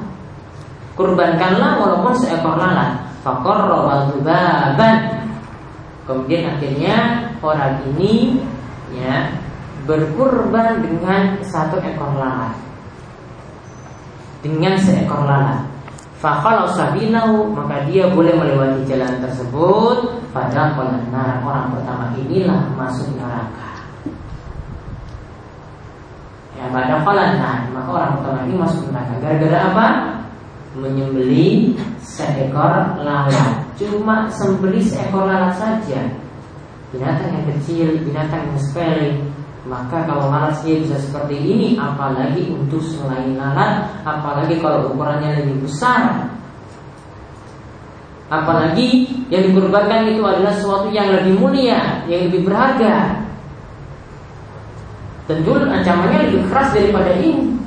[0.93, 3.01] kurbankanlah walaupun seekor lalat.
[3.26, 5.28] Fakorrobal baban.
[6.08, 8.39] Kemudian akhirnya orang ini
[8.95, 9.36] ya
[9.84, 12.53] berkurban dengan satu ekor lalat.
[14.45, 15.66] Dengan seekor lalat.
[16.18, 23.66] Fakal sabilahu maka dia boleh melewati jalan tersebut pada orang pertama inilah masuk neraka.
[26.58, 29.14] Ya pada nah, maka orang pertama ini masuk neraka.
[29.22, 29.88] Gara-gara apa?
[30.74, 33.62] Menyembeli seekor lalat.
[33.78, 36.01] Cuma sembeli seekor lalat saja.
[36.89, 39.22] Binatang yang kecil, binatang yang sepele,
[39.68, 46.32] maka kalau lalatnya bisa seperti ini Apalagi untuk selain lalat Apalagi kalau ukurannya lebih besar
[48.32, 53.16] Apalagi yang dikurbankan itu adalah sesuatu yang lebih mulia Yang lebih berharga
[55.28, 57.59] Tentu ancamannya lebih keras daripada ini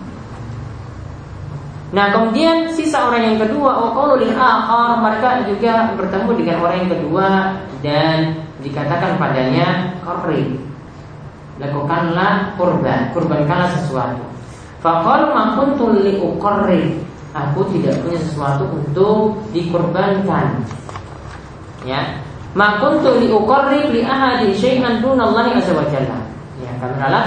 [1.90, 3.92] Nah kemudian sisa orang yang kedua
[4.32, 7.26] akhar Mereka juga bertemu dengan orang yang kedua
[7.84, 8.16] Dan
[8.64, 10.70] dikatakan padanya Korri
[11.60, 14.24] lakukanlah kurban, kurbankanlah sesuatu.
[14.80, 17.04] Fakal makun tuli ukorri,
[17.36, 20.64] aku tidak punya sesuatu untuk dikurbankan.
[21.84, 22.16] Ya,
[22.56, 26.18] makun tuli ukorri li ahadi syai'an dunallahi azza jalla.
[26.64, 27.22] Ya, karena ya,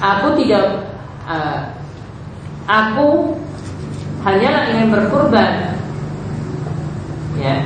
[0.00, 0.64] aku tidak
[1.28, 1.72] uh,
[2.68, 3.36] aku
[4.24, 5.76] hanyalah ingin berkurban.
[7.36, 7.60] Ya,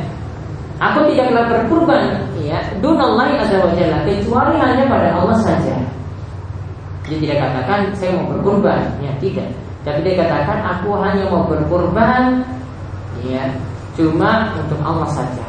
[0.80, 5.76] Aku tidaklah berkurban ya dunallahi azza wa jalla kecuali hanya pada Allah saja.
[7.04, 9.52] Dia tidak katakan saya mau berkurban, ya tidak.
[9.84, 12.48] Tapi dia katakan aku hanya mau berkurban
[13.28, 13.44] ya
[13.92, 15.44] cuma untuk Allah saja.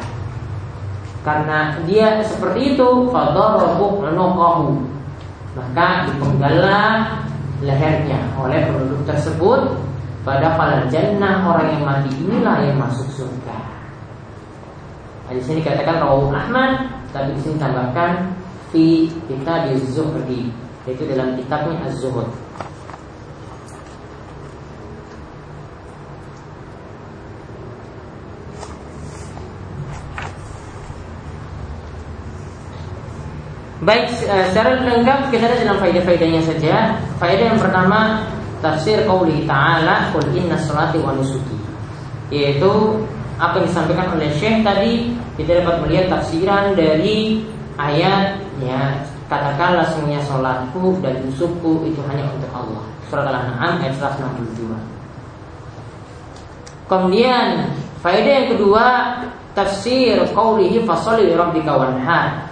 [1.24, 4.84] Karena dia seperti itu, fadarabu nuqahu.
[5.52, 7.20] Maka dipenggallah
[7.60, 9.76] lehernya oleh penduduk tersebut
[10.24, 13.58] pada falal jannah orang yang mati inilah yang masuk surga.
[15.28, 18.32] Nah, di sini katakan rawu Ahmad, tapi di sini tambahkan
[18.72, 20.48] fi kita di Zuhri,
[20.88, 22.28] yaitu dalam kitabnya Az-Zuhud.
[33.82, 36.94] Baik, eh, secara lengkap kita lihat dalam faedah-faedahnya saja.
[37.18, 38.22] Faedah yang pertama
[38.62, 41.58] tafsir qauli ta'ala qul inna salati wa nusuki.
[42.30, 42.70] Yaitu
[43.42, 47.42] apa yang disampaikan oleh Syekh tadi kita dapat melihat tafsiran dari
[47.74, 52.86] ayat ya katakanlah semuanya sholatku dan nusukku itu hanya untuk Allah.
[53.10, 55.02] Surat al-an'am ayat 162
[56.92, 57.72] kemudian
[58.04, 58.86] faedah yang kedua
[59.56, 62.51] tafsir qaulihi fasalli rabbika wanhar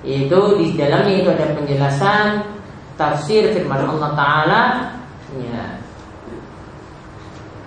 [0.00, 2.26] itu di dalamnya itu ada penjelasan
[2.96, 4.62] tafsir firman Allah taala
[5.36, 5.80] ya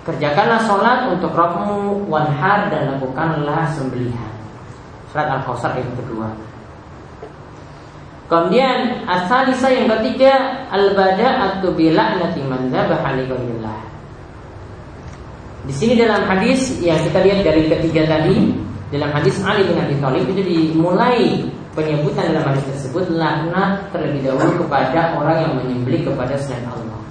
[0.04, 4.32] Kerjakanlah sholat untuk rohmu wanhar dan lakukanlah sembelihan.
[5.08, 6.28] Surat Al-Kausar yang kedua.
[8.28, 13.16] Kemudian asalisa yang ketiga al-bada'atu bila'nati man dzabaha
[15.64, 18.52] Di sini dalam hadis yang kita lihat dari ketiga tadi,
[18.92, 24.64] dalam hadis Ali bin Abi Thalib itu dimulai penyebutan dalam hadis tersebut laknat terlebih dahulu
[24.64, 27.02] kepada orang yang menyembelih kepada selain Allah.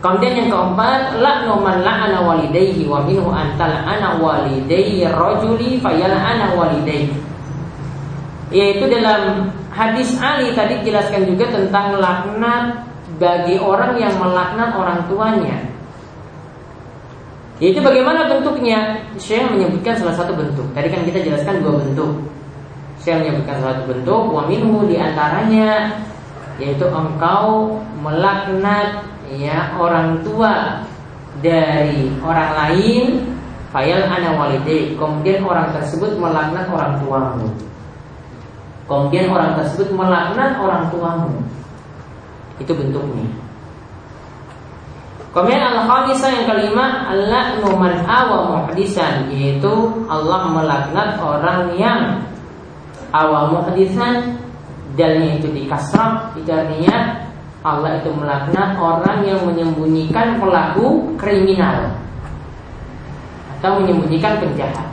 [0.00, 7.12] Kemudian yang keempat, la'nu man la'ana walidayhi wa minhu antal ana walidayhi rajuli fayal'ana walidayhi.
[8.48, 12.80] Yaitu dalam hadis Ali tadi jelaskan juga tentang laknat
[13.20, 15.68] bagi orang yang melaknat orang tuanya.
[17.60, 19.04] Yaitu bagaimana bentuknya?
[19.20, 20.64] Syekh menyebutkan salah satu bentuk.
[20.72, 22.24] Tadi kan kita jelaskan dua bentuk.
[23.00, 25.96] Syekh menyebutkan satu bentuk, wa minhu di antaranya
[26.60, 29.00] yaitu engkau melaknat
[29.32, 30.84] ya orang tua
[31.40, 33.04] dari orang lain
[33.72, 37.48] fayal ana walide kemudian orang tersebut melaknat orang tuamu.
[38.84, 41.32] Kemudian orang tersebut melaknat orang tuamu.
[42.60, 43.30] Itu bentuknya.
[45.30, 49.70] Kemudian al-khamisah yang kelima Allah numan awa muhdisan yaitu
[50.10, 52.26] Allah melaknat orang yang
[53.10, 54.38] awal muhdisan
[54.94, 57.26] dalnya itu di kasrah itu artinya
[57.60, 61.92] Allah itu melaknat orang yang menyembunyikan pelaku kriminal
[63.60, 64.88] atau menyembunyikan penjahat.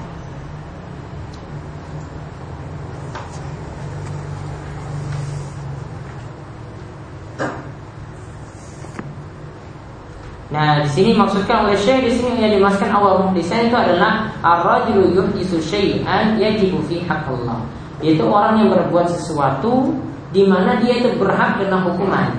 [10.48, 15.12] Nah, di sini maksudkan oleh Syekh di sini yang dimasukkan awal muhdisan itu adalah ar-rajulu
[15.16, 17.77] yuhdisu syai'an yajibu fi haqqillah.
[18.04, 19.94] Yaitu orang yang berbuat sesuatu
[20.30, 22.30] di mana dia itu berhak dengan hukuman.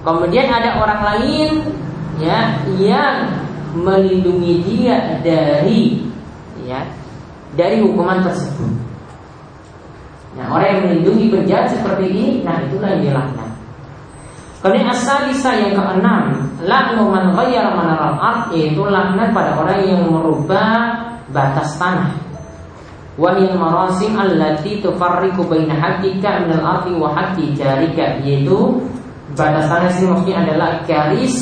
[0.00, 1.48] Kemudian ada orang lain
[2.16, 3.28] ya yang
[3.76, 6.08] melindungi dia dari
[6.64, 6.88] ya
[7.52, 8.72] dari hukuman tersebut.
[10.40, 13.50] Nah, orang yang melindungi penjahat seperti ini, nah itulah yang dilaknat.
[14.60, 20.96] Kemudian asalisa yang keenam, laknu man ghayyara manaral ard yaitu laknat pada orang yang merubah
[21.28, 22.19] batas tanah.
[23.18, 28.78] Wahil marasim allati tufarriqu baina haqqika min al-ardi wa haqqi jarika yaitu
[29.34, 31.34] batas tanah ini maksudnya adalah garis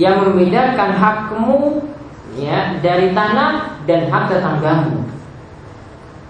[0.00, 1.84] yang membedakan hakmu
[2.40, 4.96] ya dari tanah dan hak tetanggamu.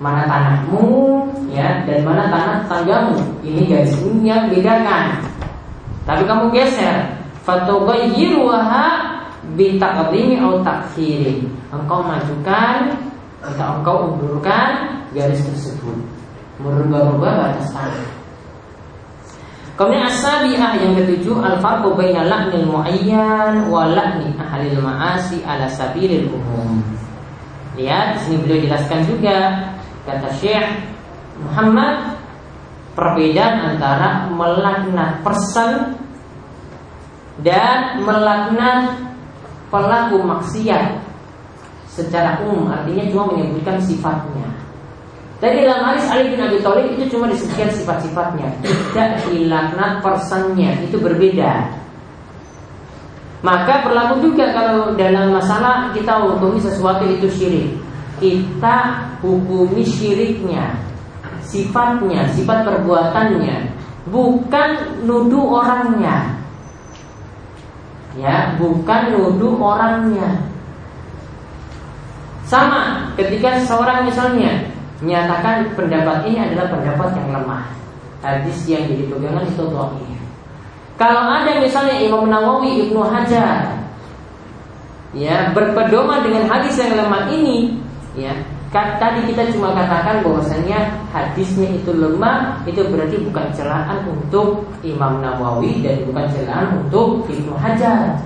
[0.02, 0.86] Mana tanahmu
[1.54, 3.18] ya dan mana tanah tetanggamu.
[3.46, 5.22] Ini garis ini yang bedakan
[6.02, 7.22] tapi kamu geser.
[7.42, 8.86] Fatughayyiruha
[9.58, 11.42] bi taqdimi atau takhiri
[11.74, 12.94] engkau majukan
[13.42, 15.98] atau engkau undurkan garis tersebut.
[16.62, 18.22] Merubah-rubah batas tanah
[19.72, 26.84] Kemudian asabiah yang ketujuh al-farqu baina la'nil muayyan wa la'ni ahlil ma'asi ala sabilil umum.
[27.80, 29.36] Lihat sini beliau jelaskan juga
[30.04, 30.86] kata Syekh
[31.40, 32.20] Muhammad
[32.92, 35.96] perbedaan antara melaknat person
[37.40, 38.92] dan melaknat
[39.72, 41.00] pelaku maksiat
[41.92, 44.48] secara umum artinya cuma menyebutkan sifatnya.
[45.42, 51.02] Dari dalam hadis Ali bin Abi Thalib itu cuma disebutkan sifat-sifatnya, tidak dilaknat personnya, itu
[51.02, 51.66] berbeda.
[53.42, 57.74] Maka berlaku juga kalau dalam masalah kita hukumi sesuatu itu syirik,
[58.22, 60.78] kita hukumi syiriknya,
[61.42, 63.74] sifatnya, sifat perbuatannya,
[64.14, 66.38] bukan nuduh orangnya.
[68.14, 70.51] Ya, bukan nuduh orangnya.
[72.52, 74.68] Sama ketika seorang misalnya
[75.00, 77.64] menyatakan pendapat ini adalah pendapat yang lemah.
[78.20, 80.20] Hadis yang jadi pegangan itu dhaif.
[81.00, 83.80] Kalau ada misalnya Imam Nawawi, Ibnu Hajar
[85.16, 87.80] ya berpedoman dengan hadis yang lemah ini,
[88.12, 88.36] ya
[88.72, 95.80] tadi kita cuma katakan bahwasanya hadisnya itu lemah itu berarti bukan celaan untuk Imam Nawawi
[95.80, 98.20] dan bukan celaan untuk Ibnu Hajar.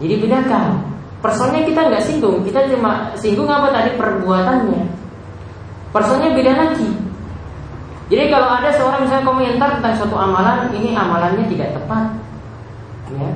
[0.00, 0.99] Jadi bedakan.
[1.20, 4.82] Personnya kita nggak singgung, kita cuma singgung apa tadi perbuatannya.
[5.92, 6.88] Personnya beda lagi.
[8.10, 12.10] Jadi kalau ada seorang misalnya komentar tentang suatu amalan, ini amalannya tidak tepat.
[13.14, 13.30] Ya.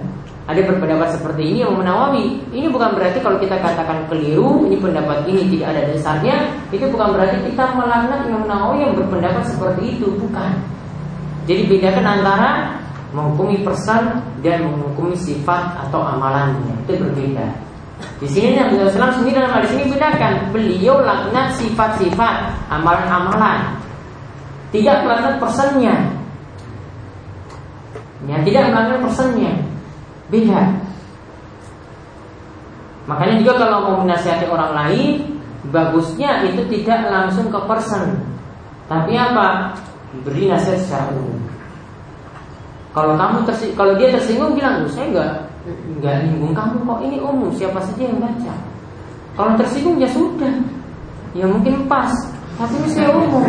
[0.45, 2.37] Ada berpendapat seperti ini yang Nawawi.
[2.53, 6.37] Ini bukan berarti kalau kita katakan keliru, ini pendapat ini tidak ada dasarnya,
[6.69, 10.53] itu bukan berarti kita melaknat Imam Nawawi yang berpendapat seperti itu, bukan.
[11.49, 12.51] Jadi bedakan antara
[13.15, 17.64] menghukumi persan dan menghukumi sifat atau amalannya itu berbeda.
[18.23, 22.35] Di sini Nabi Muhammad sendiri dalam hadis ini bedakan beliau laknat sifat-sifat
[22.73, 23.77] amalan-amalan,
[24.73, 25.97] tidak melaknat persennya.
[28.25, 29.53] Ya, tidak melaknat persennya,
[30.33, 30.63] beda.
[33.05, 35.37] Makanya juga kalau mau menasihati orang lain,
[35.69, 38.17] bagusnya itu tidak langsung ke person,
[38.89, 39.77] tapi apa?
[40.25, 41.44] Beri nasihat secara umum.
[42.95, 45.31] Kalau kamu tersi kalau dia tersinggung bilang, saya enggak
[45.99, 48.55] nggak nyinggung kamu kok ini umum siapa saja yang baca.
[49.35, 50.55] Kalau tersinggung ya sudah.
[51.35, 52.15] Ya mungkin pas
[52.55, 53.43] tapi ini saya umum.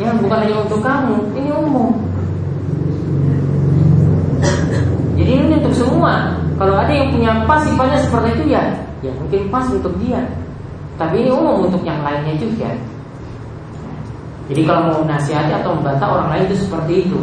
[0.00, 1.92] Ya bukan hanya untuk kamu ini umum.
[5.20, 6.40] Jadi ini untuk semua.
[6.56, 8.64] Kalau ada yang punya pas sifatnya seperti itu ya
[9.04, 10.24] ya mungkin pas untuk dia.
[10.96, 12.72] Tapi ini umum untuk yang lainnya juga.
[14.48, 17.20] Jadi kalau mau nasihati atau membantah orang lain itu seperti itu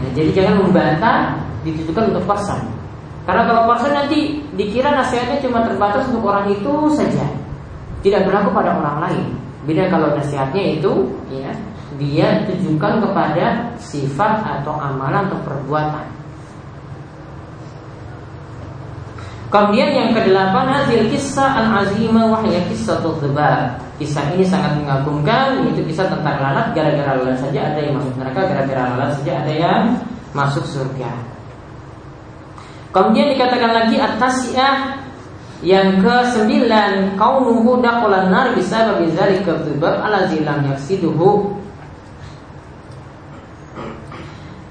[0.00, 2.80] ya, jadi jangan membantah ditujukan untuk pasan
[3.30, 7.30] karena kalau person nanti dikira nasihatnya cuma terbatas untuk orang itu saja,
[8.00, 9.26] tidak berlaku pada orang lain.
[9.68, 11.52] Beda kalau nasihatnya itu, ya,
[12.00, 16.06] dia tujukan kepada sifat atau amalan atau perbuatan.
[19.50, 23.78] Kemudian yang kedelapan hasil kisah al-azimah wahya kisah tudbar.
[24.00, 28.40] Kisah ini sangat mengagumkan Itu kisah tentang lalat Gara-gara lalat saja ada yang masuk neraka
[28.48, 29.82] Gara-gara lalat saja ada yang
[30.34, 31.10] masuk surga.
[32.90, 34.98] Kemudian dikatakan lagi atas ya
[35.60, 41.52] yang ke sembilan kaunuhu dakolan nar bisa bagi zalika dzubab alazi lam yaksiduhu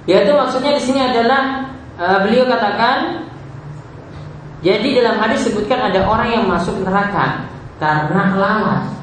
[0.10, 1.70] yaitu maksudnya di sini adalah
[2.02, 3.30] uh, beliau katakan
[4.66, 7.46] jadi dalam hadis sebutkan ada orang yang masuk neraka
[7.78, 8.99] karena lalat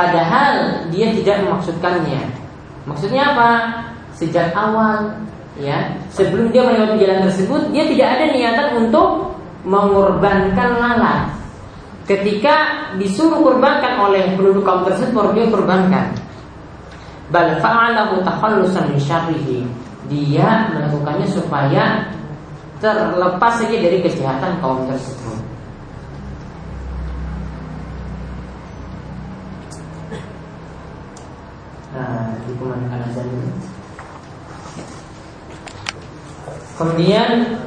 [0.00, 2.24] padahal dia tidak memaksudkannya.
[2.88, 3.50] Maksudnya apa?
[4.16, 5.12] Sejak awal
[5.60, 9.36] ya sebelum dia melewati jalan tersebut dia tidak ada niatan untuk
[9.66, 11.36] mengorbankan lalat
[12.08, 16.16] ketika disuruh kurbankan oleh penduduk kaum tersebut dia kurbankan
[17.28, 18.96] bal fa'alahu takhallusan
[20.08, 22.08] dia melakukannya supaya
[22.80, 25.39] terlepas saja dari kejahatan kaum tersebut.
[32.00, 32.32] Nah,
[33.04, 33.50] azan ini.
[36.80, 37.60] Kemudian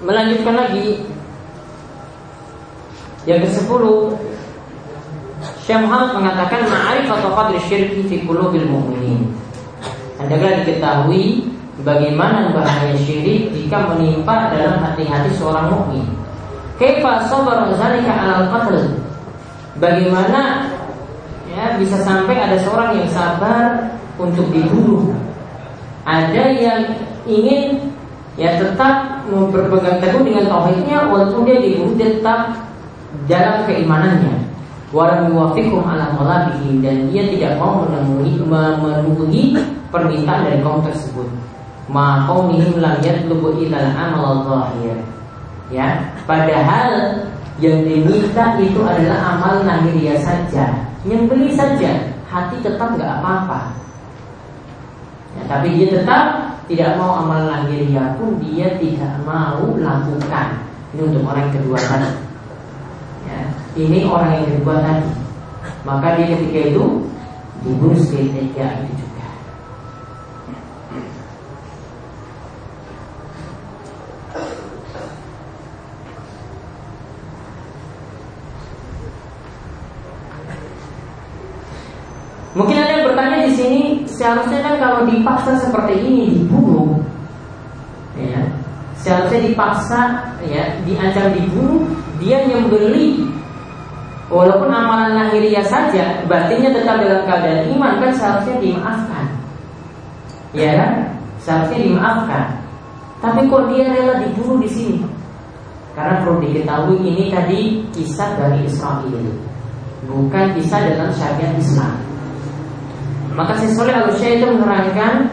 [0.00, 1.04] melanjutkan lagi
[3.28, 3.82] yang ke-10
[5.68, 9.36] Syekh Muhammad mengatakan ma'rifat qadri syirki fi qulubil mu'minin.
[10.16, 11.52] Hendaklah diketahui
[11.84, 16.08] bagaimana bahaya syirik jika menimpa dalam hati-hati seorang mukmin.
[16.80, 18.96] Kaifa sabar zalika 'alal qatl?
[19.76, 20.72] Bagaimana
[21.76, 25.12] bisa sampai ada seorang yang sabar untuk dibunuh.
[26.08, 26.80] Ada yang
[27.28, 27.92] ingin
[28.40, 32.40] ya tetap berpegang teguh dengan tauhidnya walaupun dia dibunuh dia tetap
[33.28, 34.48] dalam keimanannya
[34.88, 39.52] walam yuwafiqhum ala malabihi dan dia tidak mau menemui memenuhi
[39.92, 41.28] permintaan dari kaum tersebut.
[41.88, 44.44] Ma lam yatlubu ilal amal.
[45.68, 47.20] Ya, padahal
[47.58, 50.86] yang diminta itu adalah amal lahiriah saja.
[51.06, 53.74] Yang beli saja, hati tetap nggak apa-apa.
[55.38, 60.62] Ya, tapi dia tetap tidak mau amal lahiriah pun dia tidak mau lakukan.
[60.94, 62.28] Ini untuk orang kedua tadi
[63.78, 65.10] ini orang yang berbuat tadi
[65.86, 66.84] maka dia ketika itu
[67.62, 69.04] dibunuh seketika itu
[82.58, 86.98] Mungkin ada yang bertanya di sini, seharusnya kan kalau dipaksa seperti ini dibunuh,
[88.18, 88.42] ya,
[88.98, 91.86] seharusnya dipaksa, ya, diancam dibunuh,
[92.18, 93.30] dia yang beli
[94.28, 99.24] Walaupun amalan lahiriah saja, batinnya tetap dalam keadaan iman kan seharusnya dimaafkan.
[100.52, 100.92] Ya kan?
[101.40, 102.60] Seharusnya dimaafkan.
[103.24, 105.00] Tapi kok dia rela dibunuh di sini?
[105.96, 107.60] Karena perlu diketahui ini tadi
[107.96, 109.32] kisah dari Israel,
[110.04, 112.07] bukan kisah dalam syariat Islam.
[113.38, 115.30] Maka Syekh al itu menerangkan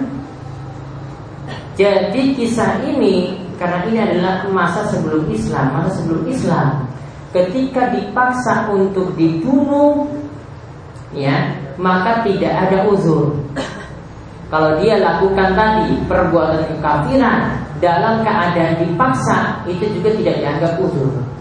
[1.74, 6.86] jadi kisah ini karena ini adalah masa sebelum Islam, masa sebelum Islam
[7.34, 10.06] ketika dipaksa untuk dibunuh
[11.18, 13.34] ya maka tidak ada uzur.
[14.54, 21.35] Kalau dia lakukan tadi perbuatan kekafiran dalam keadaan dipaksa itu juga tidak dianggap uzur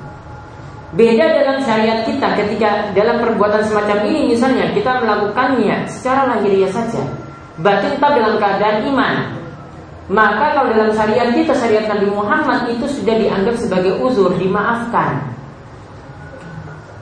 [0.95, 7.03] beda dalam syariat kita ketika dalam perbuatan semacam ini misalnya kita melakukannya secara lahiriah saja
[7.59, 9.16] berarti tetap dalam keadaan iman.
[10.05, 15.32] Maka kalau dalam syariat kita syariat Nabi Muhammad itu sudah dianggap sebagai uzur dimaafkan.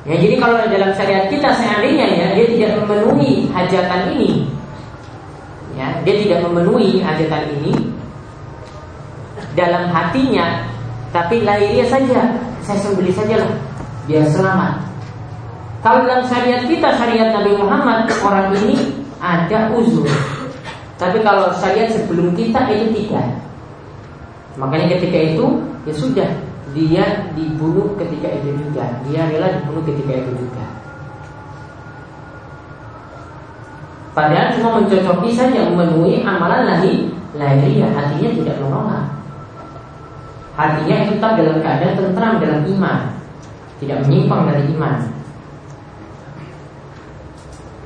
[0.06, 4.30] Ya, jadi kalau dalam syariat kita seandainya ya dia tidak memenuhi hajatan ini,
[5.78, 7.72] ya dia tidak memenuhi hajatan ini
[9.54, 10.66] dalam hatinya,
[11.14, 13.50] tapi lahirnya saja saya sembeli saja lah
[14.06, 14.82] biar selamat.
[15.82, 20.06] Kalau dalam syariat kita syariat Nabi Muhammad orang ini ada uzur,
[20.98, 23.26] tapi kalau syariat sebelum kita itu tidak.
[24.58, 25.46] Makanya ketika itu
[25.82, 26.28] ya sudah
[26.72, 28.86] dia dibunuh ketika itu juga.
[29.10, 30.64] Dia rela dibunuh ketika itu juga.
[34.12, 37.10] Padahal cuma mencocoki saja memenuhi amalan lagi.
[37.32, 39.08] Lahiriah hatinya tidak menolak.
[40.52, 43.21] Hatinya tetap dalam keadaan tentram dalam iman
[43.82, 44.94] tidak menyimpang dari iman.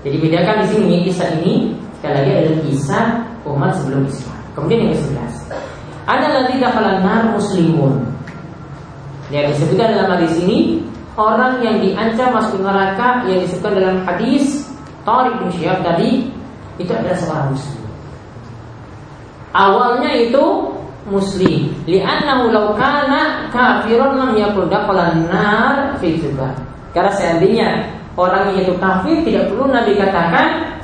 [0.04, 3.04] Jadi bedakan di sini kisah ini sekali lagi adalah kisah
[3.48, 4.38] umat sebelum Islam.
[4.52, 5.32] Kemudian yang ke-11
[6.06, 8.06] ada lagi nar muslimun.
[9.32, 10.86] Yang disebutkan dalam hadis ini
[11.18, 14.70] orang yang diancam masuk neraka yang disebutkan dalam hadis
[15.02, 15.50] Tariq bin
[15.82, 16.30] tadi
[16.78, 17.82] itu adalah seorang muslim.
[19.56, 20.44] Awalnya itu
[21.06, 26.18] muslim, li'annahu law kana kafirun lam yakun dakhalan nar fi
[26.90, 27.68] Karena seandainya
[28.18, 30.76] orang yang itu kafir tidak perlu Nabi katakan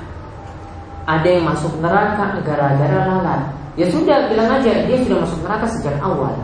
[1.08, 3.42] ada yang masuk neraka gara-gara lalat.
[3.74, 6.36] Ya sudah bilang aja dia sudah masuk neraka sejak awal.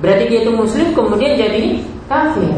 [0.00, 2.54] Berarti dia itu muslim kemudian jadi kafir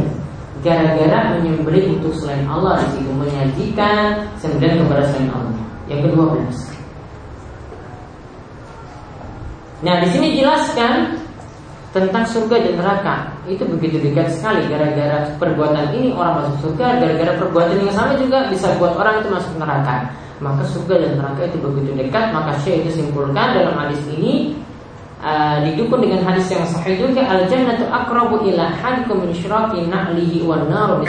[0.62, 5.56] gara-gara menyembelih untuk selain Allah di situ menyajikan sembelihan kepada selain Allah.
[5.90, 6.71] Yang kedua belas.
[9.82, 11.18] Nah, di sini jelaskan
[11.92, 13.16] tentang surga dan neraka.
[13.44, 18.48] Itu begitu dekat sekali gara-gara perbuatan ini orang masuk surga, gara-gara perbuatan yang sama juga
[18.48, 20.08] bisa buat orang itu masuk neraka.
[20.40, 24.56] Maka surga dan neraka itu begitu dekat, maka Syekh itu simpulkan dalam hadis ini
[25.22, 30.42] uh, didukung dengan hadis yang sahih juga al jannatu aqrabu ila hadikum min syiraki na'lihi
[30.42, 31.04] wan naru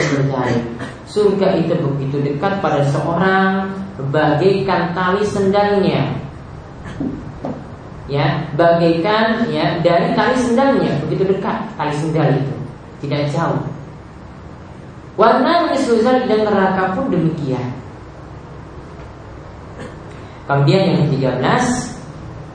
[1.04, 3.70] Surga itu begitu dekat pada seorang
[4.10, 6.23] bagaikan tali sendalnya.
[8.04, 12.54] Ya bagaikan ya dari tali sendalnya begitu dekat tali sendal itu
[13.04, 13.60] tidak jauh.
[15.14, 17.70] Warna misuzal dan neraka pun demikian.
[20.44, 21.64] Kemudian yang ke-13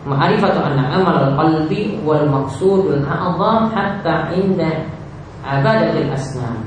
[0.05, 4.85] ma'rifatu anna amal al-qalbi wal maqsudul a'zam hatta inda
[5.41, 6.61] abadatil asnam.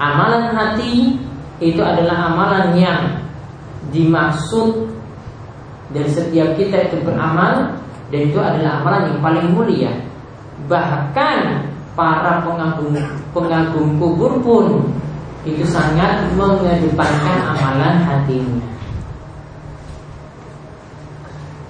[0.00, 1.20] Amalan hati
[1.60, 3.02] itu adalah amalan yang
[3.90, 4.97] dimaksud
[5.96, 7.80] dan setiap kita itu beramal
[8.12, 9.92] dan itu adalah amalan yang paling mulia.
[10.68, 11.38] Bahkan
[11.96, 12.92] para pengagum
[13.32, 14.66] pengagum kubur pun
[15.48, 18.68] itu sangat mengedepankan amalan hatinya.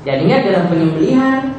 [0.02, 1.52] Jadinya dalam penyembelihan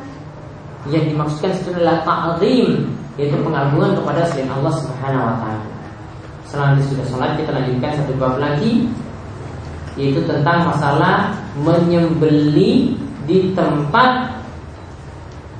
[0.89, 2.87] yang dimaksudkan adalah ta'zim
[3.19, 5.67] yaitu pengagungan kepada selain Allah Subhanahu wa taala.
[6.49, 8.89] Selanjutnya sudah sholat kita lanjutkan satu bab lagi
[9.99, 14.41] yaitu tentang masalah menyembeli di tempat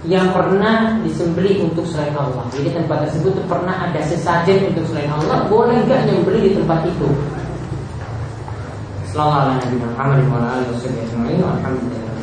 [0.08, 2.48] yang pernah disembeli untuk selain Allah.
[2.56, 7.10] Jadi tempat tersebut pernah ada sesajen untuk selain Allah, boleh nggak menyembeli di tempat itu?
[11.60, 12.19] Alhamdulillah.